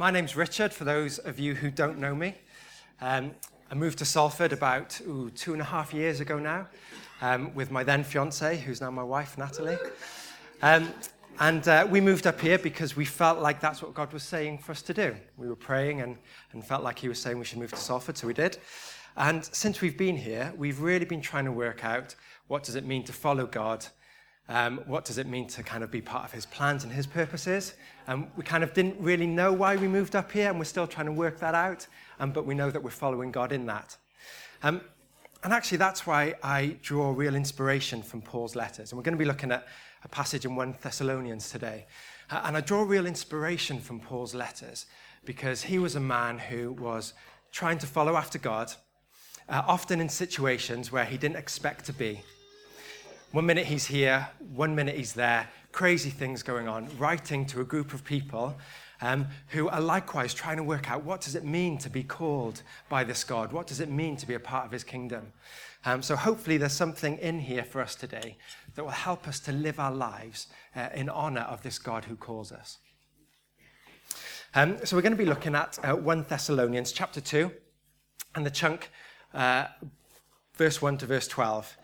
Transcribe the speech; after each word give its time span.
my 0.00 0.10
name's 0.10 0.34
Richard, 0.34 0.72
for 0.72 0.84
those 0.84 1.18
of 1.18 1.38
you 1.38 1.54
who 1.54 1.70
don't 1.70 1.98
know 1.98 2.14
me. 2.14 2.34
Um, 3.02 3.32
I 3.70 3.74
moved 3.74 3.98
to 3.98 4.06
Salford 4.06 4.50
about 4.50 4.98
ooh, 5.02 5.28
two 5.28 5.52
and 5.52 5.60
a 5.60 5.64
half 5.66 5.92
years 5.92 6.20
ago 6.20 6.38
now 6.38 6.68
um, 7.20 7.54
with 7.54 7.70
my 7.70 7.84
then 7.84 8.02
fiance, 8.02 8.56
who's 8.60 8.80
now 8.80 8.90
my 8.90 9.02
wife, 9.02 9.36
Natalie. 9.36 9.76
Um, 10.62 10.88
and 11.38 11.68
uh, 11.68 11.86
we 11.90 12.00
moved 12.00 12.26
up 12.26 12.40
here 12.40 12.56
because 12.56 12.96
we 12.96 13.04
felt 13.04 13.40
like 13.40 13.60
that's 13.60 13.82
what 13.82 13.92
God 13.92 14.10
was 14.14 14.22
saying 14.22 14.60
for 14.60 14.72
us 14.72 14.80
to 14.80 14.94
do. 14.94 15.14
We 15.36 15.48
were 15.48 15.54
praying 15.54 16.00
and, 16.00 16.16
and 16.52 16.64
felt 16.64 16.82
like 16.82 16.98
He 16.98 17.08
was 17.08 17.18
saying 17.18 17.38
we 17.38 17.44
should 17.44 17.58
move 17.58 17.72
to 17.72 17.76
Salford, 17.76 18.16
so 18.16 18.26
we 18.26 18.32
did. 18.32 18.56
And 19.18 19.44
since 19.44 19.82
we've 19.82 19.98
been 19.98 20.16
here, 20.16 20.50
we've 20.56 20.80
really 20.80 21.04
been 21.04 21.20
trying 21.20 21.44
to 21.44 21.52
work 21.52 21.84
out 21.84 22.14
what 22.48 22.62
does 22.62 22.74
it 22.74 22.86
mean 22.86 23.04
to 23.04 23.12
follow 23.12 23.44
God 23.44 23.84
um, 24.50 24.80
what 24.86 25.04
does 25.04 25.16
it 25.16 25.28
mean 25.28 25.46
to 25.46 25.62
kind 25.62 25.84
of 25.84 25.92
be 25.92 26.00
part 26.00 26.24
of 26.24 26.32
his 26.32 26.44
plans 26.44 26.82
and 26.82 26.92
his 26.92 27.06
purposes? 27.06 27.74
Um, 28.10 28.26
we 28.36 28.42
kind 28.42 28.64
of 28.64 28.74
didn't 28.74 28.96
really 28.98 29.28
know 29.28 29.52
why 29.52 29.76
we 29.76 29.86
moved 29.86 30.16
up 30.16 30.32
here, 30.32 30.50
and 30.50 30.58
we're 30.58 30.64
still 30.64 30.88
trying 30.88 31.06
to 31.06 31.12
work 31.12 31.38
that 31.38 31.54
out, 31.54 31.86
um, 32.18 32.32
but 32.32 32.44
we 32.44 32.56
know 32.56 32.68
that 32.68 32.82
we're 32.82 32.90
following 32.90 33.30
God 33.30 33.52
in 33.52 33.66
that. 33.66 33.96
Um, 34.64 34.80
and 35.44 35.52
actually, 35.52 35.78
that's 35.78 36.08
why 36.08 36.34
I 36.42 36.76
draw 36.82 37.12
real 37.12 37.36
inspiration 37.36 38.02
from 38.02 38.20
Paul's 38.20 38.56
letters. 38.56 38.90
And 38.90 38.98
we're 38.98 39.04
going 39.04 39.16
to 39.16 39.18
be 39.18 39.24
looking 39.24 39.52
at 39.52 39.64
a 40.02 40.08
passage 40.08 40.44
in 40.44 40.56
1 40.56 40.78
Thessalonians 40.82 41.50
today. 41.50 41.86
Uh, 42.28 42.42
and 42.46 42.56
I 42.56 42.62
draw 42.62 42.82
real 42.82 43.06
inspiration 43.06 43.78
from 43.78 44.00
Paul's 44.00 44.34
letters 44.34 44.86
because 45.24 45.62
he 45.62 45.78
was 45.78 45.94
a 45.94 46.00
man 46.00 46.36
who 46.36 46.72
was 46.72 47.14
trying 47.52 47.78
to 47.78 47.86
follow 47.86 48.16
after 48.16 48.40
God, 48.40 48.72
uh, 49.48 49.62
often 49.68 50.00
in 50.00 50.08
situations 50.08 50.90
where 50.90 51.04
he 51.04 51.16
didn't 51.16 51.36
expect 51.36 51.84
to 51.84 51.92
be. 51.92 52.22
One 53.30 53.46
minute 53.46 53.66
he's 53.66 53.86
here, 53.86 54.28
one 54.52 54.74
minute 54.74 54.96
he's 54.96 55.12
there, 55.12 55.48
crazy 55.72 56.10
things 56.10 56.42
going 56.42 56.68
on, 56.68 56.88
writing 56.98 57.46
to 57.46 57.60
a 57.60 57.64
group 57.64 57.94
of 57.94 58.04
people 58.04 58.56
um, 59.00 59.28
who 59.48 59.68
are 59.68 59.80
likewise 59.80 60.34
trying 60.34 60.56
to 60.56 60.62
work 60.62 60.90
out 60.90 61.04
what 61.04 61.20
does 61.20 61.34
it 61.34 61.44
mean 61.44 61.78
to 61.78 61.88
be 61.88 62.02
called 62.02 62.62
by 62.88 63.04
this 63.04 63.24
God? 63.24 63.52
What 63.52 63.66
does 63.66 63.80
it 63.80 63.90
mean 63.90 64.16
to 64.16 64.26
be 64.26 64.34
a 64.34 64.40
part 64.40 64.66
of 64.66 64.72
his 64.72 64.84
kingdom? 64.84 65.32
Um, 65.84 66.02
so 66.02 66.16
hopefully 66.16 66.58
there's 66.58 66.74
something 66.74 67.16
in 67.18 67.40
here 67.40 67.64
for 67.64 67.80
us 67.80 67.94
today 67.94 68.36
that 68.74 68.84
will 68.84 68.90
help 68.90 69.26
us 69.26 69.40
to 69.40 69.52
live 69.52 69.80
our 69.80 69.92
lives 69.92 70.48
uh, 70.76 70.88
in 70.94 71.08
honor 71.08 71.42
of 71.42 71.62
this 71.62 71.78
God 71.78 72.04
who 72.04 72.16
calls 72.16 72.52
us. 72.52 72.78
Um, 74.54 74.84
so 74.84 74.96
we're 74.96 75.02
going 75.02 75.12
to 75.12 75.18
be 75.18 75.24
looking 75.24 75.54
at 75.54 75.78
uh, 75.82 75.94
1 75.94 76.26
Thessalonians 76.28 76.92
chapter 76.92 77.20
2 77.20 77.50
and 78.34 78.44
the 78.44 78.50
chunk 78.50 78.90
uh, 79.32 79.66
verse 80.56 80.82
1 80.82 80.98
to 80.98 81.06
verse 81.06 81.28
12. 81.28 81.76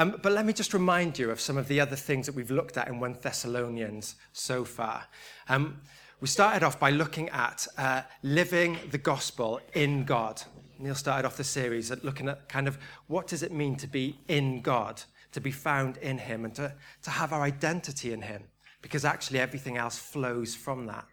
Um, 0.00 0.18
but 0.22 0.32
let 0.32 0.46
me 0.46 0.54
just 0.54 0.72
remind 0.72 1.18
you 1.18 1.30
of 1.30 1.42
some 1.42 1.58
of 1.58 1.68
the 1.68 1.78
other 1.78 1.94
things 1.94 2.24
that 2.24 2.34
we've 2.34 2.50
looked 2.50 2.78
at 2.78 2.88
in 2.88 3.00
1 3.00 3.18
Thessalonians 3.20 4.14
so 4.32 4.64
far. 4.64 5.04
Um, 5.46 5.82
we 6.22 6.26
started 6.26 6.62
off 6.62 6.80
by 6.80 6.88
looking 6.88 7.28
at 7.28 7.66
uh, 7.76 8.00
living 8.22 8.78
the 8.92 8.96
gospel 8.96 9.60
in 9.74 10.04
God. 10.04 10.40
Neil 10.78 10.94
started 10.94 11.26
off 11.26 11.36
the 11.36 11.44
series 11.44 11.90
at 11.90 12.02
looking 12.02 12.30
at 12.30 12.48
kind 12.48 12.66
of 12.66 12.78
what 13.08 13.26
does 13.26 13.42
it 13.42 13.52
mean 13.52 13.76
to 13.76 13.86
be 13.86 14.18
in 14.26 14.62
God, 14.62 15.02
to 15.32 15.40
be 15.42 15.50
found 15.50 15.98
in 15.98 16.16
Him, 16.16 16.46
and 16.46 16.54
to, 16.54 16.72
to 17.02 17.10
have 17.10 17.34
our 17.34 17.42
identity 17.42 18.14
in 18.14 18.22
Him, 18.22 18.44
because 18.80 19.04
actually 19.04 19.38
everything 19.38 19.76
else 19.76 19.98
flows 19.98 20.54
from 20.54 20.86
that. 20.86 21.04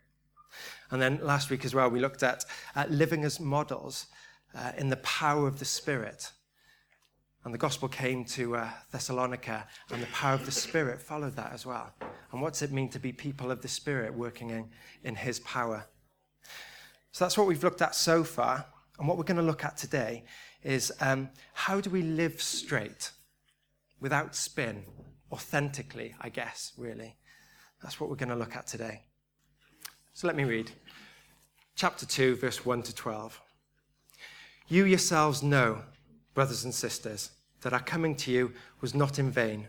And 0.92 1.02
then 1.02 1.20
last 1.22 1.50
week 1.50 1.66
as 1.66 1.76
well, 1.76 1.90
we 1.90 2.00
looked 2.00 2.24
at 2.24 2.46
uh, 2.74 2.86
living 2.88 3.26
as 3.26 3.38
models 3.38 4.06
uh, 4.56 4.72
in 4.78 4.88
the 4.88 4.96
power 4.96 5.46
of 5.46 5.60
the 5.60 5.66
Spirit 5.66 6.32
and 7.48 7.54
the 7.54 7.58
gospel 7.58 7.88
came 7.88 8.26
to 8.26 8.58
uh, 8.58 8.70
Thessalonica, 8.92 9.66
and 9.94 10.04
the 10.04 10.08
power 10.08 10.34
of 10.34 10.46
the 10.46 10.52
Spirit 10.52 11.02
followed 11.02 11.38
that 11.38 11.54
as 11.54 11.66
well. 11.66 11.94
And 12.34 12.42
what's 12.42 12.62
it 12.62 12.74
mean 12.74 12.90
to 12.90 13.00
be 13.00 13.14
people 13.14 13.52
of 13.52 13.62
the 13.62 13.70
Spirit 13.70 14.14
working 14.14 14.50
in, 14.50 14.68
in 15.06 15.16
His 15.16 15.40
power? 15.40 15.86
So 17.14 17.24
that's 17.24 17.38
what 17.38 17.48
we've 17.48 17.64
looked 17.64 17.82
at 17.82 17.96
so 17.96 18.26
far. 18.26 18.66
And 19.00 19.08
what 19.08 19.18
we're 19.18 19.24
going 19.24 19.38
to 19.38 19.44
look 19.44 19.64
at 19.64 19.78
today 19.78 20.26
is 20.62 20.92
um, 21.00 21.30
how 21.54 21.80
do 21.80 21.90
we 21.90 22.02
live 22.02 22.42
straight 22.42 23.12
without 24.02 24.36
spin, 24.36 24.84
authentically, 25.32 26.16
I 26.20 26.28
guess, 26.28 26.74
really. 26.78 27.16
That's 27.82 27.98
what 27.98 28.10
we're 28.10 28.18
going 28.18 28.28
to 28.28 28.36
look 28.36 28.58
at 28.58 28.68
today. 28.68 29.04
So 30.12 30.28
let 30.28 30.36
me 30.36 30.44
read. 30.44 30.70
Chapter 31.78 32.06
2, 32.06 32.36
verse 32.36 32.66
1 32.66 32.84
to 32.84 32.94
12. 32.94 33.40
You 34.68 34.84
yourselves 34.84 35.42
know, 35.42 35.84
brothers 36.34 36.66
and 36.66 36.76
sisters, 36.76 37.32
that 37.62 37.74
our 37.74 37.82
coming 37.82 38.16
to 38.16 38.32
you 38.32 38.54
was 38.82 38.94
not 38.94 39.20
in 39.20 39.32
vain. 39.32 39.68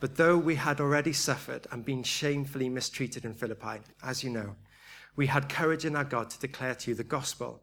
But 0.00 0.16
though 0.16 0.36
we 0.36 0.56
had 0.56 0.80
already 0.80 1.12
suffered 1.12 1.66
and 1.70 1.84
been 1.84 2.02
shamefully 2.02 2.68
mistreated 2.68 3.24
in 3.24 3.34
Philippi, 3.34 3.80
as 4.02 4.24
you 4.24 4.30
know, 4.30 4.56
we 5.14 5.26
had 5.26 5.48
courage 5.48 5.84
in 5.84 5.94
our 5.94 6.04
God 6.04 6.30
to 6.30 6.40
declare 6.40 6.74
to 6.74 6.90
you 6.90 6.94
the 6.94 7.04
gospel 7.04 7.62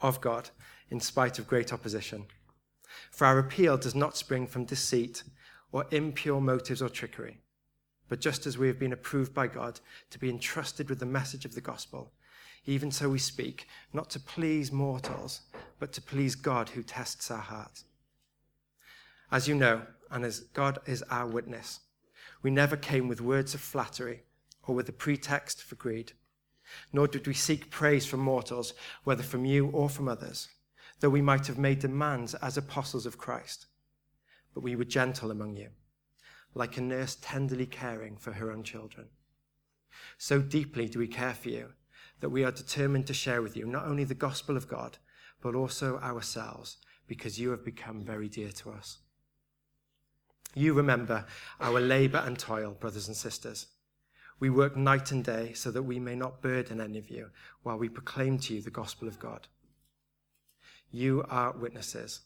of 0.00 0.20
God 0.20 0.50
in 0.90 1.00
spite 1.00 1.38
of 1.38 1.46
great 1.46 1.72
opposition. 1.72 2.26
For 3.10 3.26
our 3.26 3.38
appeal 3.38 3.76
does 3.76 3.94
not 3.94 4.16
spring 4.16 4.46
from 4.46 4.64
deceit 4.64 5.22
or 5.72 5.86
impure 5.90 6.40
motives 6.40 6.82
or 6.82 6.88
trickery, 6.88 7.38
but 8.08 8.20
just 8.20 8.46
as 8.46 8.56
we 8.56 8.68
have 8.68 8.78
been 8.78 8.92
approved 8.92 9.34
by 9.34 9.46
God 9.46 9.80
to 10.10 10.18
be 10.18 10.30
entrusted 10.30 10.88
with 10.88 10.98
the 10.98 11.06
message 11.06 11.44
of 11.44 11.54
the 11.54 11.60
gospel, 11.60 12.12
even 12.66 12.90
so 12.90 13.08
we 13.08 13.18
speak, 13.18 13.68
not 13.92 14.10
to 14.10 14.20
please 14.20 14.72
mortals, 14.72 15.42
but 15.78 15.92
to 15.92 16.02
please 16.02 16.34
God 16.34 16.70
who 16.70 16.82
tests 16.82 17.30
our 17.30 17.38
hearts. 17.38 17.84
As 19.30 19.48
you 19.48 19.54
know, 19.54 19.82
and 20.10 20.24
as 20.24 20.40
God 20.40 20.78
is 20.86 21.02
our 21.10 21.26
witness, 21.26 21.80
we 22.42 22.50
never 22.50 22.76
came 22.76 23.08
with 23.08 23.20
words 23.20 23.54
of 23.54 23.60
flattery 23.60 24.22
or 24.62 24.74
with 24.74 24.88
a 24.88 24.92
pretext 24.92 25.62
for 25.62 25.74
greed, 25.74 26.12
nor 26.92 27.08
did 27.08 27.26
we 27.26 27.34
seek 27.34 27.70
praise 27.70 28.06
from 28.06 28.20
mortals, 28.20 28.72
whether 29.04 29.22
from 29.22 29.44
you 29.44 29.68
or 29.68 29.88
from 29.88 30.08
others, 30.08 30.48
though 31.00 31.10
we 31.10 31.22
might 31.22 31.46
have 31.46 31.58
made 31.58 31.80
demands 31.80 32.34
as 32.34 32.56
apostles 32.56 33.06
of 33.06 33.18
Christ. 33.18 33.66
But 34.54 34.62
we 34.62 34.76
were 34.76 34.84
gentle 34.84 35.30
among 35.30 35.56
you, 35.56 35.70
like 36.54 36.76
a 36.76 36.80
nurse 36.80 37.16
tenderly 37.20 37.66
caring 37.66 38.16
for 38.16 38.32
her 38.32 38.52
own 38.52 38.62
children. 38.62 39.08
So 40.18 40.40
deeply 40.40 40.88
do 40.88 40.98
we 40.98 41.08
care 41.08 41.34
for 41.34 41.48
you 41.48 41.72
that 42.20 42.30
we 42.30 42.44
are 42.44 42.52
determined 42.52 43.06
to 43.06 43.14
share 43.14 43.42
with 43.42 43.56
you 43.56 43.66
not 43.66 43.86
only 43.86 44.04
the 44.04 44.14
gospel 44.14 44.56
of 44.56 44.68
God, 44.68 44.98
but 45.42 45.54
also 45.54 45.98
ourselves, 45.98 46.78
because 47.06 47.38
you 47.38 47.50
have 47.50 47.64
become 47.64 48.02
very 48.02 48.28
dear 48.28 48.50
to 48.50 48.70
us. 48.70 48.98
You 50.58 50.72
remember 50.72 51.26
our 51.60 51.82
labor 51.82 52.22
and 52.24 52.38
toil, 52.38 52.70
brothers 52.80 53.08
and 53.08 53.16
sisters. 53.16 53.66
We 54.40 54.48
work 54.48 54.74
night 54.74 55.12
and 55.12 55.22
day 55.22 55.52
so 55.52 55.70
that 55.70 55.82
we 55.82 55.98
may 55.98 56.16
not 56.16 56.40
burden 56.40 56.80
any 56.80 56.96
of 56.96 57.10
you 57.10 57.28
while 57.62 57.76
we 57.76 57.90
proclaim 57.90 58.38
to 58.38 58.54
you 58.54 58.62
the 58.62 58.70
gospel 58.70 59.06
of 59.06 59.18
God. 59.18 59.48
You 60.90 61.26
are 61.28 61.52
witnesses, 61.52 62.20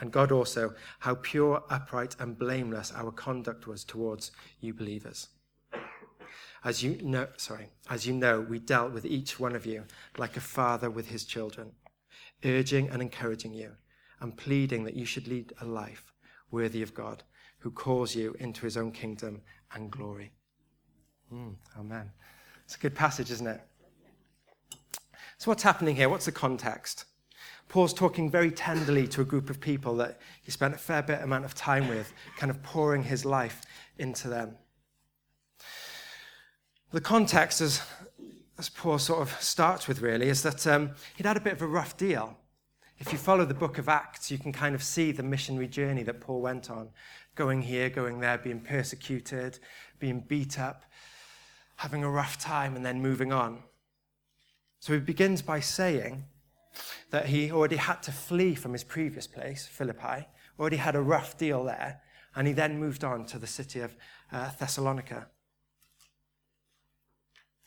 and 0.00 0.10
God 0.10 0.32
also, 0.32 0.74
how 0.98 1.14
pure, 1.14 1.62
upright, 1.70 2.16
and 2.18 2.36
blameless 2.36 2.92
our 2.92 3.12
conduct 3.12 3.68
was 3.68 3.84
towards 3.84 4.32
you 4.58 4.74
believers. 4.74 5.28
As 6.64 6.82
you 6.82 7.00
know, 7.02 7.28
sorry, 7.36 7.68
as 7.88 8.04
you 8.04 8.14
know, 8.14 8.40
we 8.40 8.58
dealt 8.58 8.90
with 8.90 9.06
each 9.06 9.38
one 9.38 9.54
of 9.54 9.64
you 9.64 9.84
like 10.18 10.36
a 10.36 10.40
father 10.40 10.90
with 10.90 11.06
his 11.06 11.24
children, 11.24 11.70
urging 12.44 12.88
and 12.88 13.00
encouraging 13.00 13.54
you, 13.54 13.76
and 14.18 14.36
pleading 14.36 14.82
that 14.82 14.96
you 14.96 15.04
should 15.04 15.28
lead 15.28 15.52
a 15.60 15.64
life 15.64 16.12
worthy 16.50 16.82
of 16.82 16.92
God 16.92 17.22
who 17.58 17.70
calls 17.70 18.14
you 18.14 18.36
into 18.38 18.62
his 18.62 18.76
own 18.76 18.92
kingdom 18.92 19.42
and 19.74 19.90
glory. 19.90 20.32
Mm, 21.32 21.54
amen. 21.78 22.10
It's 22.64 22.76
a 22.76 22.78
good 22.78 22.94
passage, 22.94 23.30
isn't 23.30 23.46
it? 23.46 23.60
So, 25.38 25.50
what's 25.50 25.62
happening 25.62 25.96
here? 25.96 26.08
What's 26.08 26.26
the 26.26 26.32
context? 26.32 27.04
Paul's 27.68 27.92
talking 27.92 28.30
very 28.30 28.50
tenderly 28.50 29.08
to 29.08 29.20
a 29.20 29.24
group 29.24 29.50
of 29.50 29.60
people 29.60 29.96
that 29.96 30.20
he 30.42 30.50
spent 30.50 30.74
a 30.74 30.78
fair 30.78 31.02
bit 31.02 31.22
amount 31.22 31.44
of 31.44 31.54
time 31.54 31.88
with, 31.88 32.12
kind 32.36 32.50
of 32.50 32.62
pouring 32.62 33.02
his 33.02 33.24
life 33.24 33.62
into 33.98 34.28
them. 34.28 34.56
The 36.92 37.00
context, 37.00 37.60
as, 37.60 37.82
as 38.58 38.68
Paul 38.68 38.98
sort 38.98 39.20
of 39.20 39.32
starts 39.40 39.88
with, 39.88 40.00
really, 40.00 40.28
is 40.28 40.42
that 40.42 40.66
um, 40.66 40.92
he'd 41.16 41.26
had 41.26 41.36
a 41.36 41.40
bit 41.40 41.54
of 41.54 41.62
a 41.62 41.66
rough 41.66 41.96
deal. 41.96 42.38
If 42.98 43.12
you 43.12 43.18
follow 43.18 43.44
the 43.44 43.52
book 43.52 43.78
of 43.78 43.88
Acts, 43.88 44.30
you 44.30 44.38
can 44.38 44.52
kind 44.52 44.74
of 44.74 44.82
see 44.82 45.12
the 45.12 45.22
missionary 45.22 45.68
journey 45.68 46.02
that 46.04 46.20
Paul 46.20 46.40
went 46.40 46.70
on 46.70 46.88
going 47.36 47.62
here, 47.62 47.88
going 47.88 48.20
there, 48.20 48.38
being 48.38 48.60
persecuted, 48.60 49.58
being 50.00 50.20
beat 50.20 50.58
up, 50.58 50.84
having 51.76 52.02
a 52.02 52.10
rough 52.10 52.38
time, 52.38 52.74
and 52.74 52.84
then 52.84 53.00
moving 53.00 53.32
on. 53.32 53.62
So 54.80 54.94
he 54.94 54.98
begins 54.98 55.42
by 55.42 55.60
saying 55.60 56.24
that 57.10 57.26
he 57.26 57.52
already 57.52 57.76
had 57.76 58.02
to 58.04 58.12
flee 58.12 58.54
from 58.54 58.72
his 58.72 58.84
previous 58.84 59.26
place, 59.26 59.66
Philippi, 59.66 60.26
already 60.58 60.76
had 60.76 60.96
a 60.96 61.00
rough 61.00 61.36
deal 61.38 61.64
there, 61.64 62.00
and 62.34 62.46
he 62.46 62.52
then 62.52 62.78
moved 62.78 63.04
on 63.04 63.26
to 63.26 63.38
the 63.38 63.46
city 63.46 63.80
of 63.80 63.94
uh, 64.32 64.50
Thessalonica. 64.58 65.28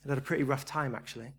He 0.04 0.10
had 0.10 0.18
a 0.18 0.22
pretty 0.22 0.44
rough 0.44 0.66
time, 0.66 0.96
actually. 0.96 1.34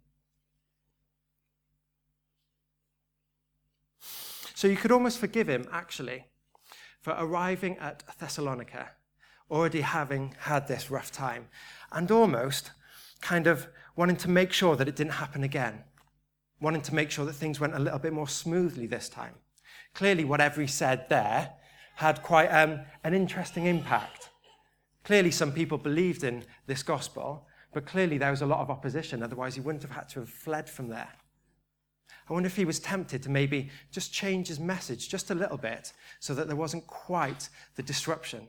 So 4.55 4.69
you 4.69 4.77
could 4.77 4.93
almost 4.93 5.19
forgive 5.19 5.49
him, 5.49 5.67
actually, 5.73 6.27
for 7.01 7.15
arriving 7.19 7.79
at 7.79 8.03
Thessalonica, 8.19 8.91
already 9.51 9.81
having 9.81 10.35
had 10.41 10.69
this 10.69 10.91
rough 10.91 11.11
time, 11.11 11.49
and 11.93 12.11
almost 12.11 12.71
kind 13.21 13.47
of 13.47 13.69
wanting 13.97 14.17
to 14.17 14.31
make 14.31 14.53
sure 14.53 14.77
that 14.77 14.89
it 14.89 14.97
didn't 14.97 15.13
happen 15.13 15.43
again, 15.43 15.85
wanting 16.61 16.83
to 16.83 16.95
make 16.95 17.11
sure 17.11 17.25
that 17.25 17.33
things 17.33 17.61
went 17.61 17.75
a 17.75 17.79
little 17.79 17.99
bit 17.99 18.13
more 18.13 18.29
smoothly 18.29 18.87
this 18.87 19.09
time. 19.09 19.35
Clearly, 19.95 20.25
whatever 20.25 20.61
he 20.61 20.67
said 20.67 21.09
there 21.09 21.53
had 21.97 22.23
quite 22.23 22.49
um, 22.49 22.81
an 23.05 23.15
interesting 23.15 23.67
impact. 23.67 24.31
Clearly, 25.05 25.31
some 25.31 25.53
people 25.53 25.79
believed 25.79 26.25
in 26.25 26.45
this 26.67 26.83
gospel, 26.83 27.47
but 27.73 27.87
clearly 27.87 28.19
there 28.19 28.31
was 28.31 28.43
a 28.43 28.47
lot 28.47 28.61
of 28.61 28.71
opposition, 28.71 29.23
otherwise, 29.23 29.55
he 29.55 29.61
wouldn't 29.61 29.83
have 29.83 29.93
had 29.93 30.09
to 30.11 30.21
have 30.21 30.29
fled 30.29 30.69
from 30.69 30.89
there. 30.89 31.09
I 32.31 32.33
wonder 32.33 32.47
if 32.47 32.55
he 32.55 32.65
was 32.65 32.79
tempted 32.79 33.25
to 33.25 33.29
maybe 33.29 33.71
just 33.91 34.13
change 34.13 34.47
his 34.47 34.61
message 34.61 35.09
just 35.09 35.33
a 35.33 35.35
little 35.35 35.57
bit 35.57 35.93
so 36.21 36.33
that 36.35 36.47
there 36.47 36.55
wasn't 36.55 36.87
quite 36.87 37.49
the 37.75 37.83
disruption. 37.83 38.47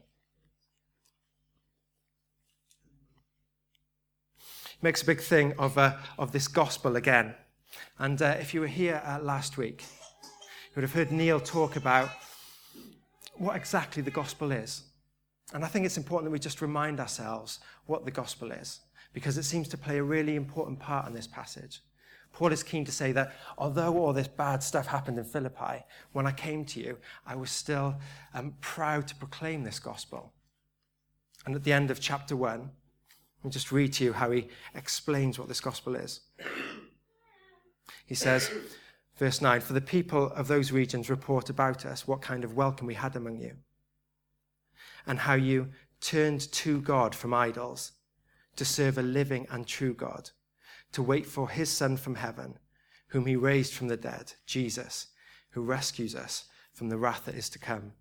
He 4.37 4.77
makes 4.83 5.01
a 5.01 5.05
big 5.05 5.19
thing 5.19 5.55
of, 5.57 5.79
uh, 5.79 5.97
of 6.19 6.31
this 6.31 6.47
gospel 6.47 6.95
again. 6.95 7.33
And 7.97 8.21
uh, 8.21 8.37
if 8.39 8.53
you 8.53 8.61
were 8.61 8.67
here 8.67 9.01
uh, 9.03 9.17
last 9.19 9.57
week, 9.57 9.83
you 10.23 10.75
would 10.75 10.83
have 10.83 10.93
heard 10.93 11.11
Neil 11.11 11.39
talk 11.39 11.75
about 11.75 12.11
what 13.33 13.55
exactly 13.55 14.03
the 14.03 14.11
gospel 14.11 14.51
is. 14.51 14.83
And 15.53 15.65
I 15.65 15.67
think 15.67 15.87
it's 15.87 15.97
important 15.97 16.25
that 16.25 16.33
we 16.33 16.39
just 16.39 16.61
remind 16.61 16.99
ourselves 16.99 17.59
what 17.87 18.05
the 18.05 18.11
gospel 18.11 18.51
is, 18.51 18.81
because 19.11 19.39
it 19.39 19.43
seems 19.43 19.67
to 19.69 19.77
play 19.77 19.97
a 19.97 20.03
really 20.03 20.35
important 20.35 20.79
part 20.79 21.07
in 21.07 21.15
this 21.15 21.27
passage. 21.27 21.81
Paul 22.33 22.51
is 22.51 22.63
keen 22.63 22.85
to 22.85 22.91
say 22.91 23.11
that 23.11 23.33
although 23.57 23.97
all 23.97 24.13
this 24.13 24.27
bad 24.27 24.63
stuff 24.63 24.87
happened 24.87 25.17
in 25.17 25.25
Philippi, 25.25 25.83
when 26.13 26.25
I 26.25 26.31
came 26.31 26.65
to 26.65 26.79
you, 26.79 26.97
I 27.25 27.35
was 27.35 27.51
still 27.51 27.95
um, 28.33 28.55
proud 28.61 29.07
to 29.09 29.15
proclaim 29.15 29.63
this 29.63 29.79
gospel. 29.79 30.33
And 31.45 31.55
at 31.55 31.63
the 31.63 31.73
end 31.73 31.91
of 31.91 31.99
chapter 31.99 32.35
1, 32.35 32.59
let 32.59 33.45
me 33.45 33.51
just 33.51 33.71
read 33.71 33.93
to 33.93 34.03
you 34.03 34.13
how 34.13 34.31
he 34.31 34.47
explains 34.75 35.37
what 35.37 35.47
this 35.47 35.59
gospel 35.59 35.95
is. 35.95 36.21
He 38.05 38.15
says, 38.15 38.51
verse 39.17 39.41
9, 39.41 39.61
For 39.61 39.73
the 39.73 39.81
people 39.81 40.31
of 40.31 40.47
those 40.47 40.71
regions 40.71 41.09
report 41.09 41.49
about 41.49 41.85
us 41.85 42.07
what 42.07 42.21
kind 42.21 42.43
of 42.43 42.55
welcome 42.55 42.87
we 42.87 42.93
had 42.93 43.15
among 43.15 43.39
you, 43.39 43.55
and 45.05 45.19
how 45.19 45.33
you 45.33 45.69
turned 45.99 46.51
to 46.51 46.81
God 46.81 47.15
from 47.15 47.33
idols 47.33 47.93
to 48.55 48.65
serve 48.65 48.97
a 48.97 49.03
living 49.03 49.47
and 49.49 49.65
true 49.65 49.93
God 49.93 50.31
to 50.91 51.03
wait 51.03 51.25
for 51.25 51.49
his 51.49 51.69
Son 51.69 51.97
from 51.97 52.15
heaven, 52.15 52.57
whom 53.07 53.25
he 53.25 53.35
raised 53.35 53.73
from 53.73 53.87
the 53.87 53.97
dead, 53.97 54.33
Jesus, 54.45 55.07
who 55.51 55.61
rescues 55.61 56.15
us 56.15 56.45
from 56.73 56.89
the 56.89 56.97
wrath 56.97 57.25
that 57.25 57.35
is 57.35 57.49
to 57.49 57.59
come. 57.59 57.93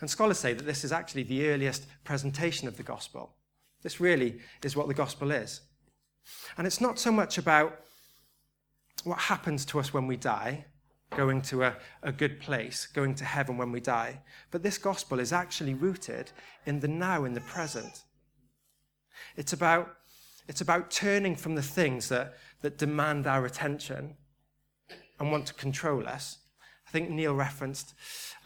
And 0.00 0.10
scholars 0.10 0.38
say 0.38 0.52
that 0.52 0.64
this 0.64 0.84
is 0.84 0.92
actually 0.92 1.24
the 1.24 1.48
earliest 1.48 1.86
presentation 2.04 2.68
of 2.68 2.76
the 2.76 2.82
gospel. 2.82 3.34
This 3.82 4.00
really 4.00 4.40
is 4.64 4.76
what 4.76 4.88
the 4.88 4.94
gospel 4.94 5.30
is. 5.30 5.60
And 6.56 6.66
it's 6.66 6.80
not 6.80 6.98
so 6.98 7.12
much 7.12 7.38
about 7.38 7.80
what 9.04 9.18
happens 9.18 9.64
to 9.66 9.78
us 9.78 9.94
when 9.94 10.06
we 10.06 10.16
die, 10.16 10.66
going 11.16 11.40
to 11.42 11.64
a, 11.64 11.76
a 12.02 12.12
good 12.12 12.40
place, 12.40 12.86
going 12.86 13.14
to 13.14 13.24
heaven 13.24 13.56
when 13.56 13.72
we 13.72 13.80
die, 13.80 14.20
but 14.50 14.62
this 14.62 14.78
gospel 14.78 15.20
is 15.20 15.32
actually 15.32 15.74
rooted 15.74 16.32
in 16.66 16.80
the 16.80 16.88
now, 16.88 17.24
in 17.24 17.34
the 17.34 17.40
present. 17.42 18.02
It's 19.36 19.52
about 19.52 19.94
it's 20.48 20.62
about 20.62 20.90
turning 20.90 21.36
from 21.36 21.54
the 21.54 21.62
things 21.62 22.08
that, 22.08 22.38
that 22.62 22.78
demand 22.78 23.26
our 23.26 23.44
attention 23.44 24.16
and 25.20 25.30
want 25.30 25.46
to 25.46 25.54
control 25.54 26.08
us. 26.08 26.38
I 26.86 26.90
think 26.90 27.10
Neil 27.10 27.34
referenced 27.34 27.94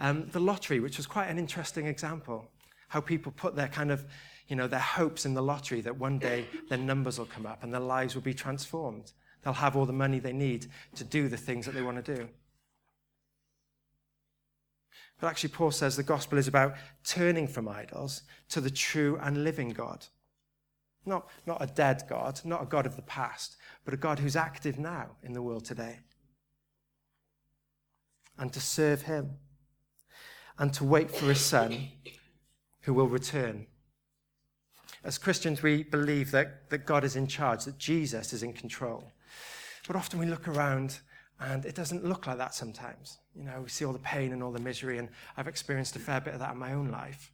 um, 0.01 0.29
the 0.33 0.41
lottery, 0.41 0.81
which 0.81 0.97
was 0.97 1.07
quite 1.07 1.29
an 1.29 1.39
interesting 1.39 1.87
example. 1.87 2.51
How 2.89 3.01
people 3.01 3.33
put 3.35 3.55
their 3.55 3.69
kind 3.69 3.93
of, 3.93 4.05
you 4.49 4.57
know, 4.57 4.67
their 4.67 4.81
hopes 4.81 5.25
in 5.25 5.35
the 5.35 5.43
lottery 5.43 5.81
that 5.83 5.97
one 5.97 6.19
day 6.19 6.47
their 6.69 6.79
numbers 6.79 7.19
will 7.19 7.27
come 7.27 7.47
up 7.47 7.63
and 7.63 7.73
their 7.73 7.81
lives 7.81 8.15
will 8.17 8.23
be 8.23 8.35
transformed. 8.35 9.13
They'll 9.43 9.55
have 9.55 9.77
all 9.77 9.87
the 9.87 9.93
money 9.93 10.19
they 10.19 10.33
need 10.33 10.67
to 10.97 11.05
do 11.05 11.29
the 11.29 11.37
things 11.37 11.67
that 11.67 11.75
they 11.75 11.83
want 11.83 12.05
to 12.05 12.17
do. 12.17 12.29
But 15.21 15.29
actually, 15.29 15.51
Paul 15.51 15.71
says 15.71 15.95
the 15.95 16.03
gospel 16.03 16.37
is 16.37 16.49
about 16.49 16.75
turning 17.05 17.47
from 17.47 17.69
idols 17.69 18.23
to 18.49 18.61
the 18.61 18.71
true 18.71 19.21
and 19.23 19.45
living 19.45 19.71
God. 19.71 20.07
Not, 21.05 21.29
not 21.47 21.63
a 21.63 21.67
dead 21.67 22.05
God, 22.09 22.41
not 22.45 22.63
a 22.63 22.67
God 22.67 22.87
of 22.87 22.97
the 22.97 23.03
past, 23.03 23.57
but 23.85 23.95
a 23.95 23.97
God 23.97 24.19
who's 24.19 24.37
active 24.37 24.79
now 24.79 25.17
in 25.23 25.33
the 25.33 25.43
world 25.43 25.65
today. 25.65 25.99
And 28.39 28.53
to 28.53 28.61
serve 28.61 29.03
him. 29.03 29.39
And 30.59 30.73
to 30.75 30.85
wait 30.85 31.11
for 31.11 31.27
his 31.27 31.41
son 31.41 31.89
who 32.83 32.95
will 32.95 33.09
return. 33.09 33.67
As 35.03 35.19
Christians, 35.19 35.63
we 35.63 35.83
believe 35.83 36.31
that, 36.31 36.71
that 36.71 36.87
God 36.87 37.03
is 37.03 37.17
in 37.17 37.27
charge, 37.27 37.65
that 37.65 37.79
Jesus 37.79 38.33
is 38.33 38.43
in 38.43 38.53
control. 38.53 39.11
But 39.87 39.97
often 39.97 40.21
we 40.21 40.27
look 40.27 40.47
around 40.47 41.01
and 41.41 41.65
it 41.65 41.75
doesn't 41.75 42.05
look 42.05 42.27
like 42.29 42.39
that 42.39 42.55
sometimes. 42.55 43.19
You 43.35 43.45
know, 43.45 43.61
we 43.63 43.69
see 43.69 43.85
all 43.85 43.93
the 43.93 43.99
pain 43.99 44.33
and 44.33 44.43
all 44.43 44.53
the 44.53 44.61
misery, 44.61 44.99
and 44.99 45.09
I've 45.37 45.49
experienced 45.49 45.97
a 45.97 45.99
fair 45.99 46.21
bit 46.21 46.35
of 46.35 46.41
that 46.41 46.53
in 46.53 46.59
my 46.59 46.73
own 46.73 46.91
life. 46.91 47.33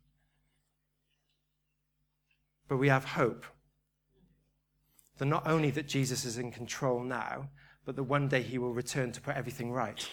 But 2.68 2.78
we 2.78 2.88
have 2.88 3.04
hope 3.04 3.44
that 5.18 5.26
not 5.26 5.46
only 5.46 5.70
that 5.72 5.86
Jesus 5.86 6.24
is 6.24 6.38
in 6.38 6.50
control 6.50 7.02
now, 7.02 7.48
but 7.84 7.96
that 7.96 8.04
one 8.04 8.28
day 8.28 8.42
he 8.42 8.58
will 8.58 8.72
return 8.72 9.12
to 9.12 9.20
put 9.20 9.36
everything 9.36 9.72
right. 9.72 10.08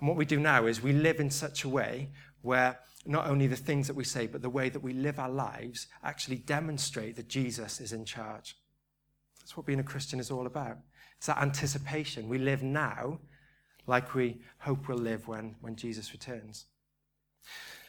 And 0.00 0.08
what 0.08 0.16
we 0.16 0.24
do 0.24 0.38
now 0.38 0.66
is 0.66 0.82
we 0.82 0.92
live 0.92 1.18
in 1.18 1.30
such 1.30 1.64
a 1.64 1.68
way 1.68 2.10
where 2.42 2.78
not 3.06 3.26
only 3.26 3.46
the 3.46 3.56
things 3.56 3.86
that 3.86 3.96
we 3.96 4.04
say, 4.04 4.26
but 4.26 4.42
the 4.42 4.50
way 4.50 4.68
that 4.68 4.82
we 4.82 4.92
live 4.92 5.18
our 5.18 5.30
lives 5.30 5.86
actually 6.04 6.36
demonstrate 6.36 7.16
that 7.16 7.28
Jesus 7.28 7.80
is 7.80 7.92
in 7.92 8.04
charge. 8.04 8.56
That's 9.40 9.56
what 9.56 9.66
being 9.66 9.80
a 9.80 9.84
Christian 9.84 10.20
is 10.20 10.30
all 10.30 10.46
about. 10.46 10.78
It's 11.16 11.26
that 11.26 11.38
anticipation. 11.38 12.28
We 12.28 12.38
live 12.38 12.62
now 12.62 13.20
like 13.86 14.14
we 14.14 14.42
hope 14.58 14.88
we'll 14.88 14.98
live 14.98 15.26
when, 15.26 15.56
when 15.60 15.74
Jesus 15.74 16.12
returns. 16.12 16.66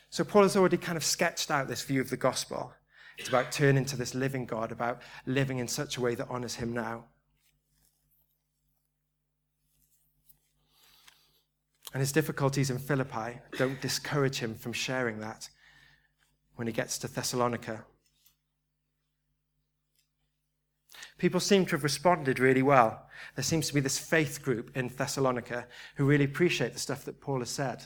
So, 0.09 0.23
Paul 0.23 0.43
has 0.43 0.55
already 0.55 0.77
kind 0.77 0.97
of 0.97 1.03
sketched 1.03 1.51
out 1.51 1.67
this 1.67 1.83
view 1.83 2.01
of 2.01 2.09
the 2.09 2.17
gospel. 2.17 2.73
It's 3.19 3.27
about 3.27 3.51
turning 3.51 3.83
to 3.85 3.97
this 3.97 4.15
living 4.15 4.45
God, 4.45 4.71
about 4.71 5.01
living 5.25 5.59
in 5.59 5.67
such 5.67 5.97
a 5.97 6.01
way 6.01 6.15
that 6.15 6.29
honors 6.29 6.55
him 6.55 6.71
now. 6.73 7.03
And 11.93 11.99
his 11.99 12.13
difficulties 12.13 12.69
in 12.69 12.77
Philippi 12.77 13.39
don't 13.57 13.81
discourage 13.81 14.37
him 14.37 14.55
from 14.55 14.71
sharing 14.71 15.19
that 15.19 15.49
when 16.55 16.67
he 16.67 16.73
gets 16.73 16.97
to 16.99 17.07
Thessalonica. 17.07 17.83
People 21.17 21.41
seem 21.41 21.65
to 21.65 21.71
have 21.71 21.83
responded 21.83 22.39
really 22.39 22.61
well. 22.61 23.05
There 23.35 23.43
seems 23.43 23.67
to 23.67 23.73
be 23.73 23.81
this 23.81 23.99
faith 23.99 24.41
group 24.41 24.71
in 24.77 24.87
Thessalonica 24.87 25.67
who 25.95 26.05
really 26.05 26.23
appreciate 26.23 26.71
the 26.71 26.79
stuff 26.79 27.03
that 27.03 27.19
Paul 27.19 27.39
has 27.39 27.49
said. 27.49 27.83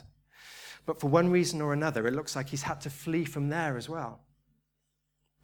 But 0.86 1.00
for 1.00 1.08
one 1.08 1.30
reason 1.30 1.60
or 1.60 1.72
another, 1.72 2.06
it 2.06 2.14
looks 2.14 2.36
like 2.36 2.50
he's 2.50 2.62
had 2.62 2.80
to 2.82 2.90
flee 2.90 3.24
from 3.24 3.48
there 3.48 3.76
as 3.76 3.88
well. 3.88 4.20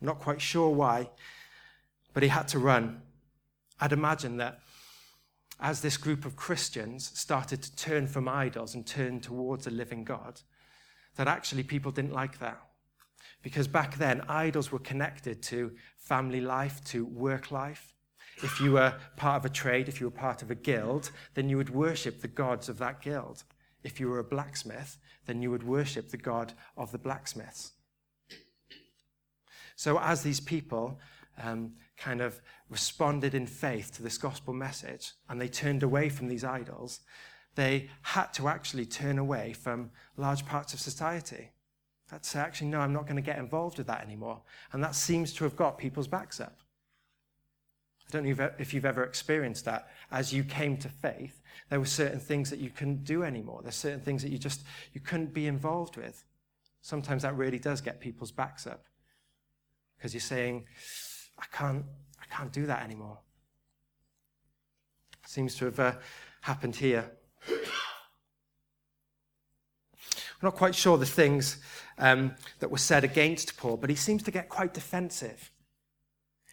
Not 0.00 0.18
quite 0.18 0.40
sure 0.40 0.70
why, 0.70 1.10
but 2.14 2.22
he 2.22 2.28
had 2.28 2.48
to 2.48 2.58
run. 2.58 3.02
I'd 3.80 3.92
imagine 3.92 4.36
that 4.38 4.60
as 5.60 5.80
this 5.80 5.96
group 5.96 6.24
of 6.24 6.36
Christians 6.36 7.10
started 7.18 7.62
to 7.62 7.76
turn 7.76 8.06
from 8.06 8.28
idols 8.28 8.74
and 8.74 8.86
turn 8.86 9.20
towards 9.20 9.66
a 9.66 9.70
living 9.70 10.04
God, 10.04 10.40
that 11.16 11.28
actually 11.28 11.62
people 11.62 11.92
didn't 11.92 12.12
like 12.12 12.38
that. 12.38 12.60
Because 13.42 13.68
back 13.68 13.96
then, 13.96 14.22
idols 14.28 14.72
were 14.72 14.78
connected 14.78 15.42
to 15.44 15.72
family 15.96 16.40
life, 16.40 16.82
to 16.84 17.04
work 17.04 17.50
life. 17.50 17.94
If 18.42 18.60
you 18.60 18.72
were 18.72 18.94
part 19.16 19.40
of 19.40 19.44
a 19.44 19.54
trade, 19.54 19.88
if 19.88 20.00
you 20.00 20.06
were 20.06 20.10
part 20.10 20.42
of 20.42 20.50
a 20.50 20.54
guild, 20.54 21.10
then 21.34 21.48
you 21.48 21.58
would 21.58 21.70
worship 21.70 22.20
the 22.20 22.28
gods 22.28 22.68
of 22.68 22.78
that 22.78 23.02
guild. 23.02 23.44
If 23.82 24.00
you 24.00 24.08
were 24.08 24.18
a 24.18 24.24
blacksmith, 24.24 24.98
then 25.26 25.42
you 25.42 25.50
would 25.50 25.62
worship 25.62 26.10
the 26.10 26.16
god 26.16 26.54
of 26.76 26.90
the 26.90 26.98
blacksmiths. 26.98 27.72
So, 29.80 29.98
as 29.98 30.22
these 30.22 30.40
people 30.40 31.00
um, 31.42 31.72
kind 31.96 32.20
of 32.20 32.38
responded 32.68 33.34
in 33.34 33.46
faith 33.46 33.90
to 33.94 34.02
this 34.02 34.18
gospel 34.18 34.52
message 34.52 35.12
and 35.26 35.40
they 35.40 35.48
turned 35.48 35.82
away 35.82 36.10
from 36.10 36.28
these 36.28 36.44
idols, 36.44 37.00
they 37.54 37.88
had 38.02 38.26
to 38.34 38.48
actually 38.48 38.84
turn 38.84 39.18
away 39.18 39.54
from 39.54 39.90
large 40.18 40.44
parts 40.44 40.74
of 40.74 40.80
society. 40.80 41.52
That's 42.10 42.28
say, 42.28 42.40
actually, 42.40 42.66
no, 42.68 42.80
I'm 42.80 42.92
not 42.92 43.04
going 43.04 43.16
to 43.16 43.22
get 43.22 43.38
involved 43.38 43.78
with 43.78 43.86
that 43.86 44.04
anymore. 44.04 44.42
And 44.74 44.84
that 44.84 44.94
seems 44.94 45.32
to 45.32 45.44
have 45.44 45.56
got 45.56 45.78
people's 45.78 46.08
backs 46.08 46.40
up. 46.40 46.58
I 48.06 48.10
don't 48.10 48.26
know 48.26 48.50
if 48.58 48.74
you've 48.74 48.84
ever 48.84 49.04
experienced 49.04 49.64
that. 49.64 49.88
As 50.10 50.30
you 50.30 50.44
came 50.44 50.76
to 50.76 50.90
faith, 50.90 51.40
there 51.70 51.80
were 51.80 51.86
certain 51.86 52.20
things 52.20 52.50
that 52.50 52.58
you 52.58 52.68
couldn't 52.68 53.04
do 53.04 53.22
anymore. 53.22 53.60
There's 53.62 53.76
certain 53.76 54.00
things 54.00 54.20
that 54.24 54.30
you 54.30 54.36
just 54.36 54.62
you 54.92 55.00
couldn't 55.00 55.32
be 55.32 55.46
involved 55.46 55.96
with. 55.96 56.22
Sometimes 56.82 57.22
that 57.22 57.34
really 57.34 57.58
does 57.58 57.80
get 57.80 57.98
people's 57.98 58.30
backs 58.30 58.66
up 58.66 58.84
because 60.00 60.14
you're 60.14 60.20
saying, 60.22 60.64
I 61.38 61.44
can't, 61.52 61.84
I 62.18 62.34
can't 62.34 62.50
do 62.50 62.64
that 62.64 62.82
anymore. 62.82 63.18
Seems 65.26 65.54
to 65.56 65.66
have 65.66 65.78
uh, 65.78 65.92
happened 66.40 66.74
here. 66.74 67.10
We're 70.40 70.48
not 70.48 70.54
quite 70.54 70.74
sure 70.74 70.96
the 70.96 71.04
things 71.04 71.58
um, 71.98 72.34
that 72.60 72.70
were 72.70 72.78
said 72.78 73.04
against 73.04 73.58
Paul, 73.58 73.76
but 73.76 73.90
he 73.90 73.96
seems 73.96 74.22
to 74.22 74.30
get 74.30 74.48
quite 74.48 74.72
defensive. 74.72 75.50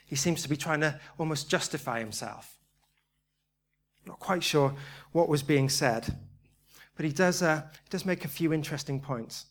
He 0.06 0.18
seems 0.18 0.42
to 0.44 0.50
be 0.50 0.58
trying 0.58 0.82
to 0.82 1.00
almost 1.18 1.50
justify 1.50 2.00
himself. 2.00 2.58
Not 4.06 4.20
quite 4.20 4.44
sure 4.44 4.75
what 5.13 5.30
was 5.30 5.42
being 5.42 5.70
said, 5.70 6.18
but 6.98 7.06
he 7.06 7.13
does, 7.13 7.42
uh, 7.42 7.62
he 7.84 7.89
does 7.89 8.06
make 8.06 8.25
a 8.25 8.30
few 8.30 8.51
interesting 8.51 9.00
points. 9.00 9.46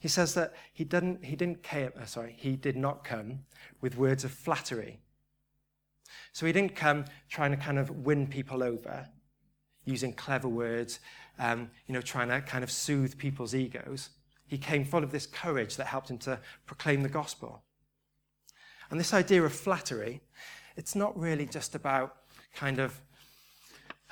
He 0.00 0.08
says 0.08 0.34
that 0.34 0.54
he 0.72 0.84
didn't, 0.84 1.24
he 1.24 1.36
didn't 1.36 1.62
came, 1.62 1.90
uh, 2.00 2.06
sorry, 2.06 2.34
he 2.38 2.56
did 2.56 2.76
not 2.76 3.04
come 3.04 3.40
with 3.80 3.96
words 3.96 4.24
of 4.24 4.30
flattery. 4.30 5.00
So 6.32 6.46
he 6.46 6.52
didn't 6.52 6.74
come 6.74 7.04
trying 7.28 7.50
to 7.50 7.56
kind 7.56 7.78
of 7.78 7.90
win 7.90 8.26
people 8.26 8.62
over 8.62 9.08
using 9.84 10.12
clever 10.12 10.48
words, 10.48 11.00
um, 11.38 11.70
you 11.86 11.94
know, 11.94 12.00
trying 12.00 12.28
to 12.28 12.40
kind 12.40 12.62
of 12.62 12.70
soothe 12.70 13.16
people's 13.18 13.54
egos. 13.54 14.10
He 14.46 14.58
came 14.58 14.84
full 14.84 15.04
of 15.04 15.10
this 15.10 15.26
courage 15.26 15.76
that 15.76 15.86
helped 15.86 16.10
him 16.10 16.18
to 16.18 16.38
proclaim 16.66 17.02
the 17.02 17.08
gospel. 17.08 17.62
And 18.90 18.98
this 18.98 19.14
idea 19.14 19.42
of 19.42 19.52
flattery, 19.52 20.20
it's 20.76 20.94
not 20.94 21.18
really 21.18 21.46
just 21.46 21.74
about 21.74 22.16
kind 22.54 22.78
of 22.78 23.00